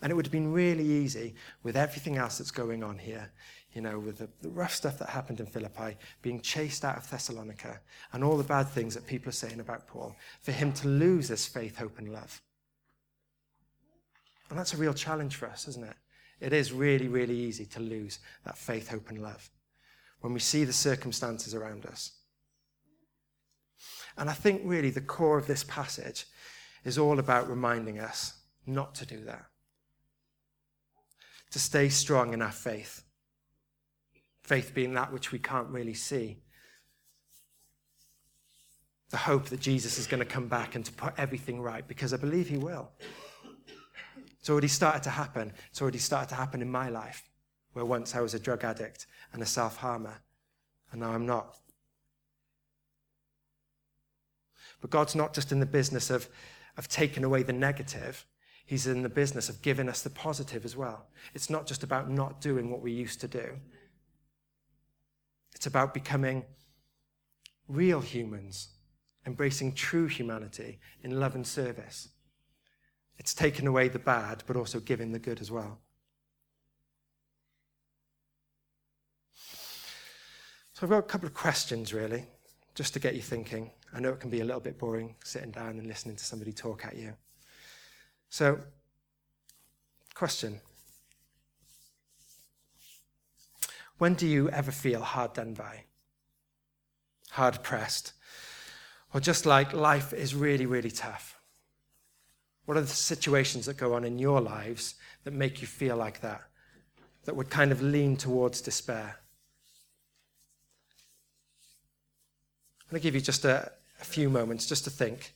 And 0.02 0.12
it 0.12 0.16
would 0.16 0.26
have 0.26 0.32
been 0.32 0.52
really 0.52 0.86
easy 0.86 1.36
with 1.64 1.78
everything 1.78 2.18
else 2.18 2.38
that's 2.38 2.52
going 2.52 2.84
on 2.84 2.98
here, 2.98 3.32
you 3.74 3.82
know, 3.82 4.00
with 4.00 4.18
the, 4.18 4.30
the, 4.42 4.50
rough 4.50 4.74
stuff 4.74 5.00
that 5.00 5.10
happened 5.10 5.40
in 5.40 5.46
Philippi, 5.46 5.98
being 6.22 6.42
chased 6.42 6.84
out 6.84 6.98
of 6.98 7.10
Thessalonica, 7.10 7.80
and 8.14 8.24
all 8.24 8.38
the 8.38 8.44
bad 8.44 8.68
things 8.68 8.94
that 8.96 9.08
people 9.08 9.30
are 9.30 9.34
saying 9.34 9.60
about 9.60 9.88
Paul, 9.88 10.16
for 10.42 10.52
him 10.52 10.74
to 10.74 10.88
lose 10.88 11.28
this 11.28 11.48
faith, 11.48 11.78
hope, 11.78 11.98
and 11.98 12.12
love. 12.12 12.42
And 14.50 14.60
that's 14.60 14.74
a 14.74 14.78
real 14.78 14.94
challenge 14.94 15.36
for 15.36 15.48
us, 15.48 15.68
isn't 15.68 15.86
it? 15.86 15.96
It 16.42 16.54
is 16.54 16.74
really, 16.74 17.08
really 17.08 17.38
easy 17.38 17.66
to 17.68 17.80
lose 17.80 18.20
that 18.46 18.58
faith, 18.58 18.90
hope, 18.90 19.10
and 19.10 19.22
love 19.22 19.50
when 20.20 20.34
we 20.34 20.40
see 20.40 20.64
the 20.64 20.74
circumstances 20.74 21.56
around 21.56 21.86
us. 21.86 22.12
And 24.18 24.30
I 24.30 24.34
think 24.34 24.62
really 24.66 24.90
the 24.90 25.02
core 25.02 25.38
of 25.38 25.48
this 25.48 25.64
passage 25.64 26.26
is 26.84 26.98
all 26.98 27.20
about 27.20 27.50
reminding 27.50 28.00
us 28.00 28.34
not 28.66 28.94
to 28.96 29.06
do 29.06 29.24
that 29.26 29.46
to 31.52 31.60
stay 31.60 31.90
strong 31.90 32.34
in 32.34 32.42
our 32.42 32.52
faith. 32.52 33.04
Faith 34.52 34.74
being 34.74 34.94
that 34.96 35.14
which 35.14 35.32
we 35.32 35.40
can't 35.40 35.70
really 35.70 35.94
see. 35.94 36.38
The 39.10 39.16
hope 39.16 39.46
that 39.46 39.62
Jesus 39.62 39.98
is 39.98 40.08
going 40.08 40.20
to 40.20 40.26
come 40.26 40.50
back 40.50 40.76
and 40.76 40.84
to 40.84 40.92
put 40.92 41.14
everything 41.18 41.62
right, 41.62 41.88
because 41.88 42.14
I 42.14 42.18
believe 42.18 42.50
he 42.50 42.58
will. 42.58 42.92
It's 44.42 44.50
already 44.50 44.68
started 44.68 45.04
to 45.04 45.10
happen. 45.10 45.54
It's 45.70 45.82
already 45.82 46.00
started 46.00 46.28
to 46.32 46.36
happen 46.36 46.62
in 46.62 46.70
my 46.70 46.90
life, 46.90 47.30
where 47.72 47.86
once 47.86 48.14
I 48.14 48.20
was 48.20 48.34
a 48.34 48.40
drug 48.40 48.66
addict 48.66 49.08
and 49.32 49.42
a 49.42 49.46
self 49.46 49.78
harmer, 49.78 50.18
and 50.92 51.00
now 51.00 51.14
I'm 51.14 51.26
not. 51.26 51.56
But 54.82 54.90
God's 54.90 55.16
not 55.16 55.34
just 55.34 55.54
in 55.54 55.62
the 55.62 55.66
business 55.66 56.10
of, 56.10 56.28
of 56.76 56.90
taking 56.90 57.24
away 57.24 57.44
the 57.44 57.54
negative, 57.54 58.26
He's 58.66 58.86
in 58.86 59.02
the 59.02 59.08
business 59.08 59.48
of 59.48 59.62
giving 59.62 59.88
us 59.88 60.02
the 60.02 60.10
positive 60.10 60.66
as 60.66 60.76
well. 60.76 61.08
It's 61.34 61.50
not 61.50 61.68
just 61.68 61.84
about 61.84 62.12
not 62.12 62.42
doing 62.42 62.70
what 62.70 62.82
we 62.82 62.92
used 62.92 63.22
to 63.22 63.30
do, 63.30 63.58
it's 65.62 65.68
about 65.68 65.94
becoming 65.94 66.44
real 67.68 68.02
humans, 68.02 68.70
embracing 69.28 69.76
true 69.76 70.08
humanity 70.08 70.80
in 71.04 71.20
love 71.20 71.36
and 71.36 71.46
service. 71.46 72.10
It's 73.20 73.36
taking 73.36 73.68
away 73.68 73.88
the 73.88 74.00
bad, 74.00 74.42
but 74.48 74.56
also 74.56 74.80
giving 74.80 75.12
the 75.12 75.20
good 75.20 75.40
as 75.40 75.52
well. 75.52 75.78
So 80.74 80.82
I've 80.82 80.90
got 80.90 80.98
a 80.98 81.04
couple 81.04 81.28
of 81.28 81.36
questions, 81.36 81.94
really, 81.94 82.26
just 82.74 82.94
to 82.94 83.00
get 83.00 83.14
you 83.14 83.22
thinking. 83.22 83.70
I 83.94 84.00
know 84.00 84.10
it 84.10 84.20
can 84.20 84.32
be 84.32 84.42
a 84.42 84.46
little 84.46 84.62
bit 84.62 84.80
boring 84.80 85.14
sitting 85.24 85.52
down 85.52 85.78
and 85.78 85.86
listening 85.86 86.16
to 86.16 86.26
somebody 86.26 86.54
talk 86.54 86.86
at 86.86 86.98
you. 86.98 87.14
So, 88.30 88.58
question 90.16 90.60
When 94.02 94.16
do 94.16 94.26
you 94.26 94.50
ever 94.50 94.72
feel 94.72 95.02
hard 95.02 95.34
done 95.34 95.54
by? 95.54 95.84
Hard 97.30 97.62
pressed? 97.62 98.14
Or 99.14 99.20
just 99.20 99.46
like 99.46 99.74
life 99.74 100.12
is 100.12 100.34
really, 100.34 100.66
really 100.66 100.90
tough? 100.90 101.40
What 102.66 102.78
are 102.78 102.82
the 102.82 102.88
situations 102.88 103.68
that 103.68 103.78
go 103.78 103.94
on 103.94 104.04
in 104.04 104.18
your 104.18 104.42
lives 104.42 104.96
that 105.24 105.36
make 105.36 105.62
you 105.62 105.68
feel 105.68 105.98
like 105.98 106.22
that? 106.22 106.42
That 107.26 107.36
would 107.36 107.52
kind 107.52 107.72
of 107.72 107.84
lean 107.84 108.18
towards 108.18 108.60
despair? 108.60 109.18
I'm 112.82 112.90
going 112.90 113.02
to 113.02 113.04
give 113.04 113.14
you 113.14 113.22
just 113.22 113.46
a, 113.46 113.72
a 114.02 114.04
few 114.04 114.32
moments 114.32 114.66
just 114.66 114.84
to 114.86 114.90
think. 114.90 115.36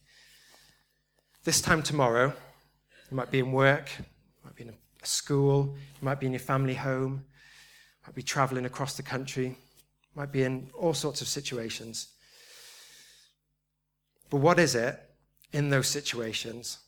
This 1.43 1.61
time 1.61 1.83
tomorrow, 1.83 2.33
you 3.11 3.15
might 3.15 3.29
be 3.29 3.37
in 3.37 3.51
work, 3.51 3.91
you 3.99 4.05
might 4.43 4.55
be 4.55 4.63
in 4.63 4.69
a 4.69 5.05
school, 5.05 5.75
you 5.75 6.03
might 6.03 6.19
be 6.19 6.25
in 6.25 6.31
your 6.31 6.39
family 6.39 6.73
home, 6.73 7.25
might 8.05 8.15
be 8.15 8.23
traveling 8.23 8.65
across 8.65 8.95
the 8.95 9.03
country, 9.03 9.57
might 10.15 10.31
be 10.31 10.43
in 10.43 10.69
all 10.73 10.93
sorts 10.93 11.21
of 11.21 11.27
situations. 11.27 12.09
But 14.29 14.37
what 14.37 14.59
is 14.59 14.75
it 14.75 14.99
in 15.51 15.69
those 15.69 15.87
situations 15.87 16.79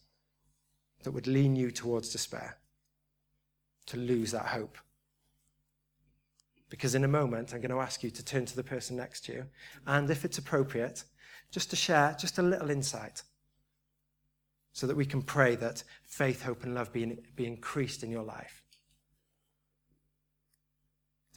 that 1.03 1.11
would 1.11 1.27
lean 1.27 1.55
you 1.55 1.71
towards 1.71 2.09
despair, 2.09 2.57
to 3.87 3.97
lose 3.97 4.31
that 4.31 4.47
hope? 4.47 4.77
Because 6.69 6.95
in 6.95 7.03
a 7.03 7.07
moment, 7.07 7.53
I'm 7.53 7.61
going 7.61 7.71
to 7.71 7.79
ask 7.79 8.03
you 8.03 8.09
to 8.11 8.25
turn 8.25 8.45
to 8.45 8.55
the 8.55 8.63
person 8.63 8.97
next 8.97 9.25
to 9.25 9.33
you, 9.33 9.45
and 9.85 10.09
if 10.09 10.25
it's 10.25 10.37
appropriate, 10.37 11.03
just 11.51 11.69
to 11.69 11.75
share 11.75 12.15
just 12.19 12.37
a 12.37 12.43
little 12.43 12.69
insight 12.69 13.23
so 14.73 14.85
that 14.85 14.97
we 14.97 15.05
can 15.05 15.21
pray 15.21 15.55
that 15.55 15.83
faith, 16.03 16.43
hope, 16.43 16.63
and 16.63 16.75
love 16.75 16.91
be, 16.91 17.17
be 17.35 17.47
increased 17.47 18.03
in 18.03 18.11
your 18.11 18.23
life. 18.23 18.61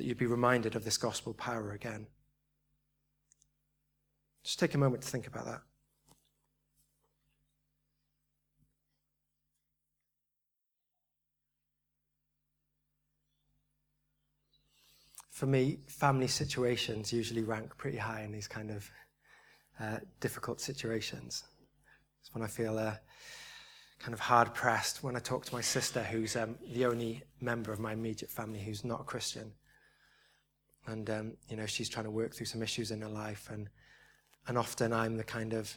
That 0.00 0.06
you'd 0.06 0.16
be 0.16 0.24
reminded 0.24 0.76
of 0.76 0.84
this 0.86 0.96
gospel 0.96 1.34
power 1.34 1.72
again. 1.72 2.06
Just 4.42 4.58
take 4.58 4.72
a 4.72 4.78
moment 4.78 5.02
to 5.02 5.08
think 5.10 5.26
about 5.26 5.44
that. 5.44 5.60
For 15.30 15.44
me, 15.44 15.80
family 15.86 16.28
situations 16.28 17.12
usually 17.12 17.42
rank 17.42 17.76
pretty 17.76 17.98
high 17.98 18.22
in 18.22 18.32
these 18.32 18.48
kind 18.48 18.70
of 18.70 18.90
uh, 19.78 19.98
difficult 20.20 20.62
situations. 20.62 21.44
It's 22.22 22.34
when 22.34 22.42
I 22.42 22.46
feel 22.46 22.78
uh, 22.78 22.94
kind 23.98 24.14
of 24.14 24.20
hard 24.20 24.54
pressed 24.54 25.02
when 25.02 25.14
I 25.14 25.18
talk 25.18 25.44
to 25.44 25.54
my 25.54 25.60
sister, 25.60 26.02
who's 26.02 26.36
um, 26.36 26.56
the 26.72 26.86
only 26.86 27.22
member 27.42 27.70
of 27.70 27.80
my 27.80 27.92
immediate 27.92 28.30
family 28.30 28.62
who's 28.62 28.82
not 28.82 29.02
a 29.02 29.04
Christian. 29.04 29.52
And, 30.90 31.08
um, 31.10 31.32
you 31.48 31.56
know, 31.56 31.66
she's 31.66 31.88
trying 31.88 32.04
to 32.04 32.10
work 32.10 32.34
through 32.34 32.46
some 32.46 32.62
issues 32.62 32.90
in 32.90 33.00
her 33.00 33.08
life. 33.08 33.48
And, 33.50 33.68
and 34.46 34.58
often 34.58 34.92
I'm 34.92 35.16
the 35.16 35.24
kind 35.24 35.52
of, 35.52 35.76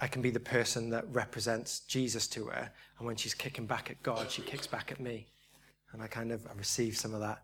I 0.00 0.08
can 0.08 0.22
be 0.22 0.30
the 0.30 0.40
person 0.40 0.90
that 0.90 1.04
represents 1.12 1.80
Jesus 1.80 2.26
to 2.28 2.46
her. 2.46 2.70
And 2.98 3.06
when 3.06 3.16
she's 3.16 3.34
kicking 3.34 3.66
back 3.66 3.90
at 3.90 4.02
God, 4.02 4.30
she 4.30 4.42
kicks 4.42 4.66
back 4.66 4.90
at 4.90 5.00
me. 5.00 5.26
And 5.92 6.02
I 6.02 6.06
kind 6.06 6.32
of 6.32 6.46
I 6.46 6.52
receive 6.54 6.96
some 6.96 7.14
of 7.14 7.20
that. 7.20 7.42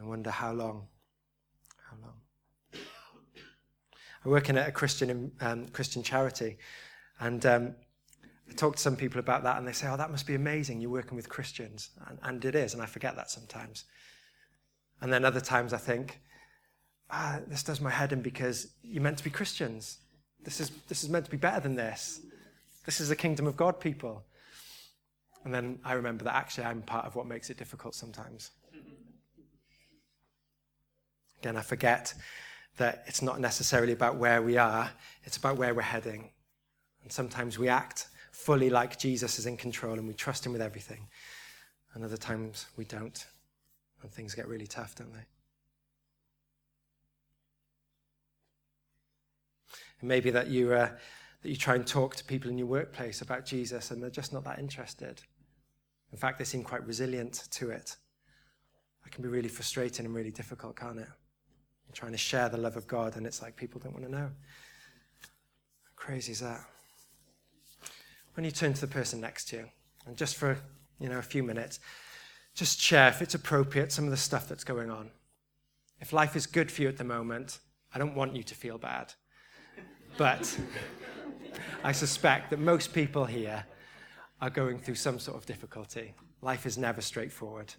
I 0.00 0.04
wonder 0.04 0.30
how 0.30 0.52
long. 0.52 0.86
How 1.90 1.96
long? 2.02 2.82
I 4.24 4.28
work 4.28 4.50
in 4.50 4.58
a 4.58 4.70
Christian, 4.70 5.32
um, 5.40 5.68
Christian 5.68 6.02
charity, 6.02 6.58
and 7.20 7.44
um, 7.46 7.74
I 8.50 8.54
talk 8.54 8.76
to 8.76 8.82
some 8.82 8.96
people 8.96 9.20
about 9.20 9.42
that, 9.44 9.58
and 9.58 9.66
they 9.66 9.72
say, 9.72 9.88
Oh, 9.88 9.96
that 9.96 10.10
must 10.10 10.26
be 10.26 10.34
amazing. 10.34 10.80
You're 10.80 10.90
working 10.90 11.16
with 11.16 11.28
Christians. 11.28 11.90
And, 12.06 12.18
and 12.22 12.44
it 12.44 12.54
is, 12.54 12.74
and 12.74 12.82
I 12.82 12.86
forget 12.86 13.16
that 13.16 13.30
sometimes. 13.30 13.84
And 15.00 15.12
then 15.12 15.24
other 15.24 15.40
times 15.40 15.72
I 15.72 15.78
think, 15.78 16.20
ah, 17.10 17.40
this 17.46 17.62
does 17.62 17.80
my 17.80 17.90
head 17.90 18.12
in 18.12 18.22
because 18.22 18.68
you're 18.82 19.02
meant 19.02 19.18
to 19.18 19.24
be 19.24 19.30
Christians. 19.30 19.98
This 20.42 20.60
is, 20.60 20.70
this 20.88 21.04
is 21.04 21.10
meant 21.10 21.24
to 21.26 21.30
be 21.30 21.36
better 21.36 21.60
than 21.60 21.74
this. 21.74 22.20
This 22.84 23.00
is 23.00 23.08
the 23.08 23.16
kingdom 23.16 23.46
of 23.46 23.56
God, 23.56 23.80
people. 23.80 24.24
And 25.44 25.54
then 25.54 25.78
I 25.84 25.92
remember 25.92 26.24
that 26.24 26.34
actually 26.34 26.64
I'm 26.64 26.82
part 26.82 27.06
of 27.06 27.14
what 27.14 27.26
makes 27.26 27.50
it 27.50 27.56
difficult 27.56 27.94
sometimes. 27.94 28.50
Again, 31.40 31.56
I 31.56 31.62
forget 31.62 32.14
that 32.78 33.04
it's 33.06 33.22
not 33.22 33.40
necessarily 33.40 33.92
about 33.92 34.16
where 34.16 34.42
we 34.42 34.56
are, 34.56 34.90
it's 35.24 35.36
about 35.36 35.56
where 35.56 35.74
we're 35.74 35.82
heading. 35.82 36.30
And 37.02 37.12
sometimes 37.12 37.58
we 37.58 37.68
act 37.68 38.08
fully 38.48 38.70
like 38.70 38.98
Jesus 38.98 39.38
is 39.38 39.44
in 39.44 39.58
control 39.58 39.98
and 39.98 40.08
we 40.08 40.14
trust 40.14 40.46
him 40.46 40.52
with 40.52 40.62
everything. 40.62 41.06
And 41.92 42.02
other 42.02 42.16
times 42.16 42.64
we 42.78 42.86
don't. 42.86 43.26
And 44.00 44.10
things 44.10 44.34
get 44.34 44.48
really 44.48 44.66
tough, 44.66 44.94
don't 44.94 45.12
they? 45.12 45.26
It 50.00 50.06
may 50.06 50.20
be 50.20 50.30
that 50.30 50.46
you 50.46 50.72
uh, 50.72 50.88
that 51.42 51.48
you 51.50 51.56
try 51.56 51.74
and 51.74 51.86
talk 51.86 52.16
to 52.16 52.24
people 52.24 52.50
in 52.50 52.56
your 52.56 52.68
workplace 52.68 53.20
about 53.20 53.44
Jesus 53.44 53.90
and 53.90 54.02
they're 54.02 54.08
just 54.08 54.32
not 54.32 54.44
that 54.44 54.58
interested. 54.58 55.20
In 56.10 56.16
fact, 56.16 56.38
they 56.38 56.44
seem 56.44 56.62
quite 56.62 56.86
resilient 56.86 57.48
to 57.50 57.68
it. 57.68 57.96
That 59.04 59.12
can 59.12 59.22
be 59.22 59.28
really 59.28 59.50
frustrating 59.50 60.06
and 60.06 60.14
really 60.14 60.30
difficult, 60.30 60.74
can't 60.74 60.98
it? 60.98 61.08
You're 61.86 61.92
trying 61.92 62.12
to 62.12 62.18
share 62.18 62.48
the 62.48 62.56
love 62.56 62.78
of 62.78 62.86
God 62.86 63.16
and 63.16 63.26
it's 63.26 63.42
like 63.42 63.56
people 63.56 63.78
don't 63.78 63.92
want 63.92 64.06
to 64.06 64.10
know. 64.10 64.30
How 65.18 65.92
crazy 65.96 66.32
is 66.32 66.40
that? 66.40 66.64
When 68.38 68.44
you 68.44 68.52
turn 68.52 68.72
to 68.72 68.80
the 68.80 68.86
person 68.86 69.20
next 69.20 69.46
to 69.46 69.56
you, 69.56 69.64
and 70.06 70.16
just 70.16 70.36
for 70.36 70.56
you 71.00 71.08
know 71.08 71.18
a 71.18 71.22
few 71.22 71.42
minutes, 71.42 71.80
just 72.54 72.80
share 72.80 73.08
if 73.08 73.20
it's 73.20 73.34
appropriate 73.34 73.90
some 73.90 74.04
of 74.04 74.12
the 74.12 74.16
stuff 74.16 74.48
that's 74.48 74.62
going 74.62 74.92
on. 74.92 75.10
If 76.00 76.12
life 76.12 76.36
is 76.36 76.46
good 76.46 76.70
for 76.70 76.82
you 76.82 76.88
at 76.88 76.98
the 76.98 77.02
moment, 77.02 77.58
I 77.92 77.98
don't 77.98 78.14
want 78.14 78.36
you 78.36 78.44
to 78.44 78.54
feel 78.54 78.78
bad. 78.78 79.12
But 80.16 80.56
I 81.82 81.90
suspect 81.90 82.50
that 82.50 82.60
most 82.60 82.92
people 82.94 83.24
here 83.24 83.64
are 84.40 84.50
going 84.50 84.78
through 84.78 84.94
some 84.94 85.18
sort 85.18 85.36
of 85.36 85.44
difficulty. 85.44 86.14
Life 86.40 86.64
is 86.64 86.78
never 86.78 87.00
straightforward. 87.00 87.74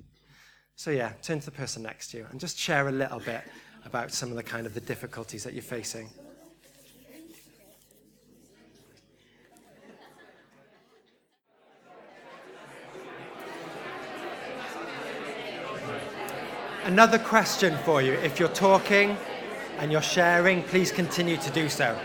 So 0.75 0.91
yeah, 0.91 1.13
turn 1.21 1.39
to 1.39 1.45
the 1.45 1.51
person 1.51 1.83
next 1.83 2.11
to 2.11 2.17
you 2.17 2.27
and 2.31 2.37
just 2.37 2.57
share 2.57 2.89
a 2.89 2.91
little 2.91 3.21
bit 3.21 3.43
about 3.85 4.11
some 4.11 4.29
of 4.29 4.35
the 4.35 4.43
kind 4.43 4.67
of 4.67 4.73
the 4.73 4.81
difficulties 4.81 5.45
that 5.45 5.53
you're 5.53 5.63
facing. 5.63 6.09
Another 16.89 17.19
question 17.19 17.77
for 17.85 18.01
you. 18.01 18.13
If 18.13 18.39
you're 18.39 18.49
talking 18.49 19.15
and 19.77 19.91
you're 19.91 20.01
sharing, 20.01 20.63
please 20.63 20.91
continue 20.91 21.37
to 21.37 21.51
do 21.51 21.69
so. 21.69 21.95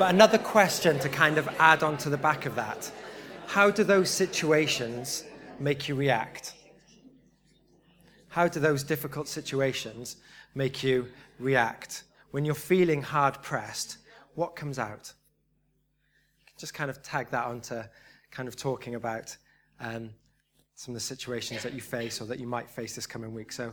But 0.00 0.12
another 0.12 0.36
question 0.36 0.98
to 0.98 1.08
kind 1.08 1.38
of 1.38 1.48
add 1.60 1.84
on 1.84 1.96
to 1.98 2.10
the 2.10 2.16
back 2.16 2.44
of 2.44 2.56
that 2.56 2.90
how 3.46 3.70
do 3.70 3.84
those 3.84 4.10
situations 4.10 5.22
make 5.60 5.88
you 5.88 5.94
react? 5.94 6.54
How 8.30 8.48
do 8.48 8.58
those 8.58 8.82
difficult 8.82 9.28
situations 9.28 10.16
make 10.56 10.82
you 10.82 11.06
react? 11.38 12.02
When 12.32 12.44
you're 12.44 12.56
feeling 12.56 13.00
hard 13.00 13.40
pressed, 13.42 13.98
what 14.34 14.56
comes 14.56 14.76
out? 14.76 15.12
Just 16.58 16.74
kind 16.74 16.90
of 16.90 17.00
tag 17.00 17.30
that 17.30 17.44
onto 17.44 17.80
kind 18.32 18.48
of 18.48 18.56
talking 18.56 18.96
about 18.96 19.36
um, 19.78 20.10
some 20.74 20.94
of 20.94 20.96
the 20.96 21.06
situations 21.14 21.62
that 21.62 21.74
you 21.74 21.80
face 21.80 22.20
or 22.20 22.24
that 22.24 22.40
you 22.40 22.48
might 22.48 22.68
face 22.68 22.96
this 22.96 23.06
coming 23.06 23.32
week. 23.32 23.52
So 23.52 23.72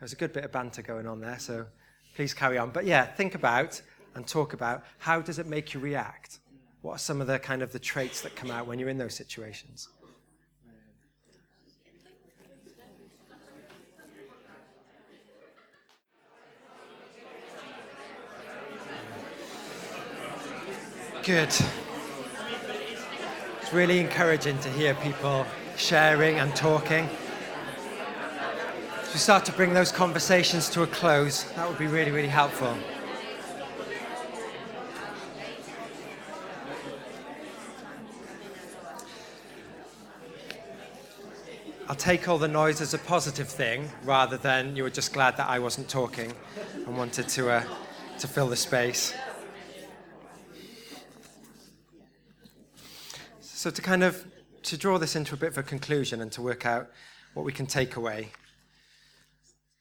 there's 0.00 0.12
a 0.12 0.16
good 0.16 0.32
bit 0.32 0.44
of 0.44 0.52
banter 0.52 0.82
going 0.82 1.06
on 1.06 1.20
there, 1.20 1.38
so 1.38 1.66
please 2.14 2.34
carry 2.34 2.58
on. 2.58 2.70
But 2.70 2.84
yeah, 2.84 3.04
think 3.04 3.34
about 3.34 3.80
and 4.14 4.26
talk 4.26 4.52
about 4.52 4.84
how 4.98 5.20
does 5.20 5.38
it 5.38 5.46
make 5.46 5.74
you 5.74 5.80
react? 5.80 6.40
What 6.82 6.92
are 6.92 6.98
some 6.98 7.20
of 7.20 7.26
the 7.26 7.38
kind 7.38 7.62
of 7.62 7.72
the 7.72 7.78
traits 7.78 8.20
that 8.22 8.36
come 8.36 8.50
out 8.50 8.66
when 8.66 8.78
you're 8.78 8.88
in 8.88 8.98
those 8.98 9.14
situations? 9.14 9.88
Good. 21.24 21.48
It's 23.62 23.72
really 23.72 23.98
encouraging 23.98 24.58
to 24.58 24.68
hear 24.68 24.92
people 24.96 25.46
sharing 25.74 26.38
and 26.38 26.54
talking. 26.54 27.08
We 29.14 29.20
start 29.20 29.44
to 29.44 29.52
bring 29.52 29.72
those 29.72 29.92
conversations 29.92 30.68
to 30.70 30.82
a 30.82 30.88
close, 30.88 31.44
that 31.52 31.68
would 31.68 31.78
be 31.78 31.86
really, 31.86 32.10
really 32.10 32.26
helpful. 32.26 32.76
I'll 41.86 41.94
take 41.94 42.26
all 42.26 42.38
the 42.38 42.48
noise 42.48 42.80
as 42.80 42.92
a 42.92 42.98
positive 42.98 43.46
thing 43.48 43.88
rather 44.02 44.36
than 44.36 44.74
you 44.74 44.82
were 44.82 44.90
just 44.90 45.12
glad 45.12 45.36
that 45.36 45.48
I 45.48 45.60
wasn't 45.60 45.88
talking 45.88 46.32
and 46.74 46.98
wanted 46.98 47.28
to, 47.28 47.50
uh, 47.50 47.64
to 48.18 48.26
fill 48.26 48.48
the 48.48 48.56
space. 48.56 49.14
So 53.38 53.70
to 53.70 53.80
kind 53.80 54.02
of 54.02 54.26
to 54.64 54.76
draw 54.76 54.98
this 54.98 55.14
into 55.14 55.34
a 55.34 55.38
bit 55.38 55.50
of 55.50 55.58
a 55.58 55.62
conclusion 55.62 56.20
and 56.20 56.32
to 56.32 56.42
work 56.42 56.66
out 56.66 56.90
what 57.34 57.44
we 57.44 57.52
can 57.52 57.66
take 57.66 57.94
away. 57.94 58.32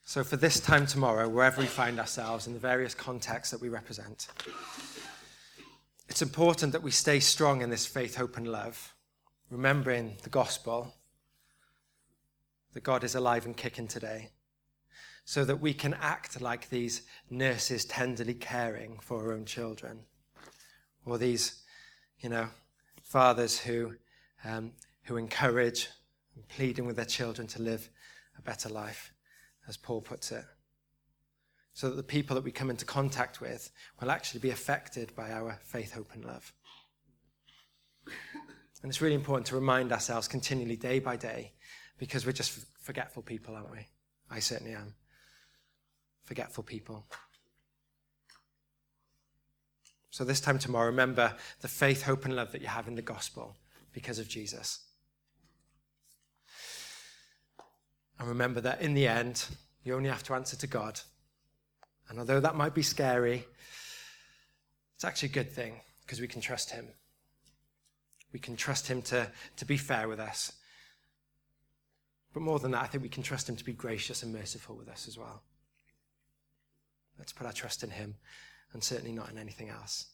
So 0.05 0.23
for 0.23 0.35
this 0.35 0.59
time 0.59 0.85
tomorrow, 0.85 1.29
wherever 1.29 1.61
we 1.61 1.67
find 1.67 1.97
ourselves 1.97 2.45
in 2.45 2.53
the 2.53 2.59
various 2.59 2.93
contexts 2.93 3.51
that 3.51 3.61
we 3.61 3.69
represent, 3.69 4.27
it's 6.09 6.21
important 6.21 6.73
that 6.73 6.83
we 6.83 6.91
stay 6.91 7.21
strong 7.21 7.61
in 7.61 7.69
this 7.69 7.85
faith, 7.85 8.15
hope, 8.15 8.35
and 8.35 8.47
love, 8.47 8.93
remembering 9.49 10.17
the 10.23 10.29
gospel 10.29 10.93
that 12.73 12.83
God 12.83 13.05
is 13.05 13.15
alive 13.15 13.45
and 13.45 13.55
kicking 13.55 13.87
today, 13.87 14.31
so 15.23 15.45
that 15.45 15.61
we 15.61 15.73
can 15.73 15.93
act 16.01 16.41
like 16.41 16.69
these 16.69 17.03
nurses 17.29 17.85
tenderly 17.85 18.33
caring 18.33 18.99
for 18.99 19.23
our 19.23 19.31
own 19.31 19.45
children, 19.45 19.99
or 21.05 21.17
these, 21.17 21.63
you 22.19 22.27
know, 22.27 22.49
fathers 23.03 23.57
who, 23.57 23.93
um, 24.43 24.73
who 25.03 25.15
encourage 25.15 25.87
and 26.35 26.45
pleading 26.49 26.85
with 26.85 26.97
their 26.97 27.05
children 27.05 27.47
to 27.47 27.61
live 27.61 27.89
a 28.37 28.41
better 28.41 28.67
life, 28.67 29.13
as 29.67 29.77
Paul 29.77 30.01
puts 30.01 30.31
it. 30.31 30.45
So 31.73 31.89
that 31.89 31.95
the 31.95 32.03
people 32.03 32.35
that 32.35 32.43
we 32.43 32.51
come 32.51 32.69
into 32.69 32.85
contact 32.85 33.41
with 33.41 33.71
will 33.99 34.11
actually 34.11 34.41
be 34.41 34.51
affected 34.51 35.15
by 35.15 35.31
our 35.31 35.59
faith, 35.63 35.93
hope, 35.93 36.11
and 36.13 36.23
love. 36.23 36.53
And 38.05 38.89
it's 38.91 39.01
really 39.01 39.15
important 39.15 39.47
to 39.47 39.55
remind 39.55 39.91
ourselves 39.91 40.27
continually, 40.27 40.75
day 40.75 40.99
by 40.99 41.15
day, 41.15 41.53
because 41.97 42.25
we're 42.25 42.33
just 42.33 42.65
forgetful 42.81 43.23
people, 43.23 43.55
aren't 43.55 43.71
we? 43.71 43.87
I 44.29 44.39
certainly 44.39 44.73
am. 44.73 44.93
Forgetful 46.23 46.65
people. 46.65 47.05
So, 50.09 50.23
this 50.23 50.41
time 50.41 50.59
tomorrow, 50.59 50.87
remember 50.87 51.33
the 51.61 51.67
faith, 51.67 52.03
hope, 52.03 52.25
and 52.25 52.35
love 52.35 52.51
that 52.51 52.61
you 52.61 52.67
have 52.67 52.87
in 52.87 52.95
the 52.95 53.01
gospel 53.01 53.55
because 53.93 54.19
of 54.19 54.27
Jesus. 54.27 54.81
And 58.19 58.27
remember 58.27 58.61
that 58.61 58.81
in 58.81 58.93
the 58.93 59.07
end, 59.07 59.45
you 59.83 59.95
only 59.95 60.09
have 60.09 60.23
to 60.23 60.33
answer 60.33 60.55
to 60.57 60.67
God. 60.67 60.99
And 62.09 62.19
although 62.19 62.39
that 62.39 62.55
might 62.55 62.73
be 62.73 62.83
scary, 62.83 63.45
it's 64.95 65.03
actually 65.03 65.29
a 65.29 65.33
good 65.33 65.51
thing 65.51 65.81
because 66.05 66.21
we 66.21 66.27
can 66.27 66.41
trust 66.41 66.71
Him. 66.71 66.87
We 68.31 68.39
can 68.39 68.55
trust 68.55 68.87
Him 68.87 69.01
to, 69.03 69.27
to 69.57 69.65
be 69.65 69.77
fair 69.77 70.07
with 70.07 70.19
us 70.19 70.53
but 72.33 72.41
more 72.41 72.59
than 72.59 72.71
that, 72.71 72.81
I 72.81 72.87
think 72.87 73.03
we 73.03 73.09
can 73.09 73.23
trust 73.23 73.47
Him 73.47 73.55
to 73.55 73.63
be 73.63 73.73
gracious 73.73 74.23
and 74.23 74.33
merciful 74.33 74.75
with 74.75 74.89
us 74.89 75.07
as 75.07 75.17
well. 75.17 75.43
Let's 77.19 77.31
put 77.31 77.45
our 77.45 77.53
trust 77.53 77.83
in 77.83 77.91
Him 77.91 78.15
and 78.73 78.83
certainly 78.83 79.11
not 79.11 79.29
in 79.29 79.37
anything 79.37 79.69
else. 79.69 80.07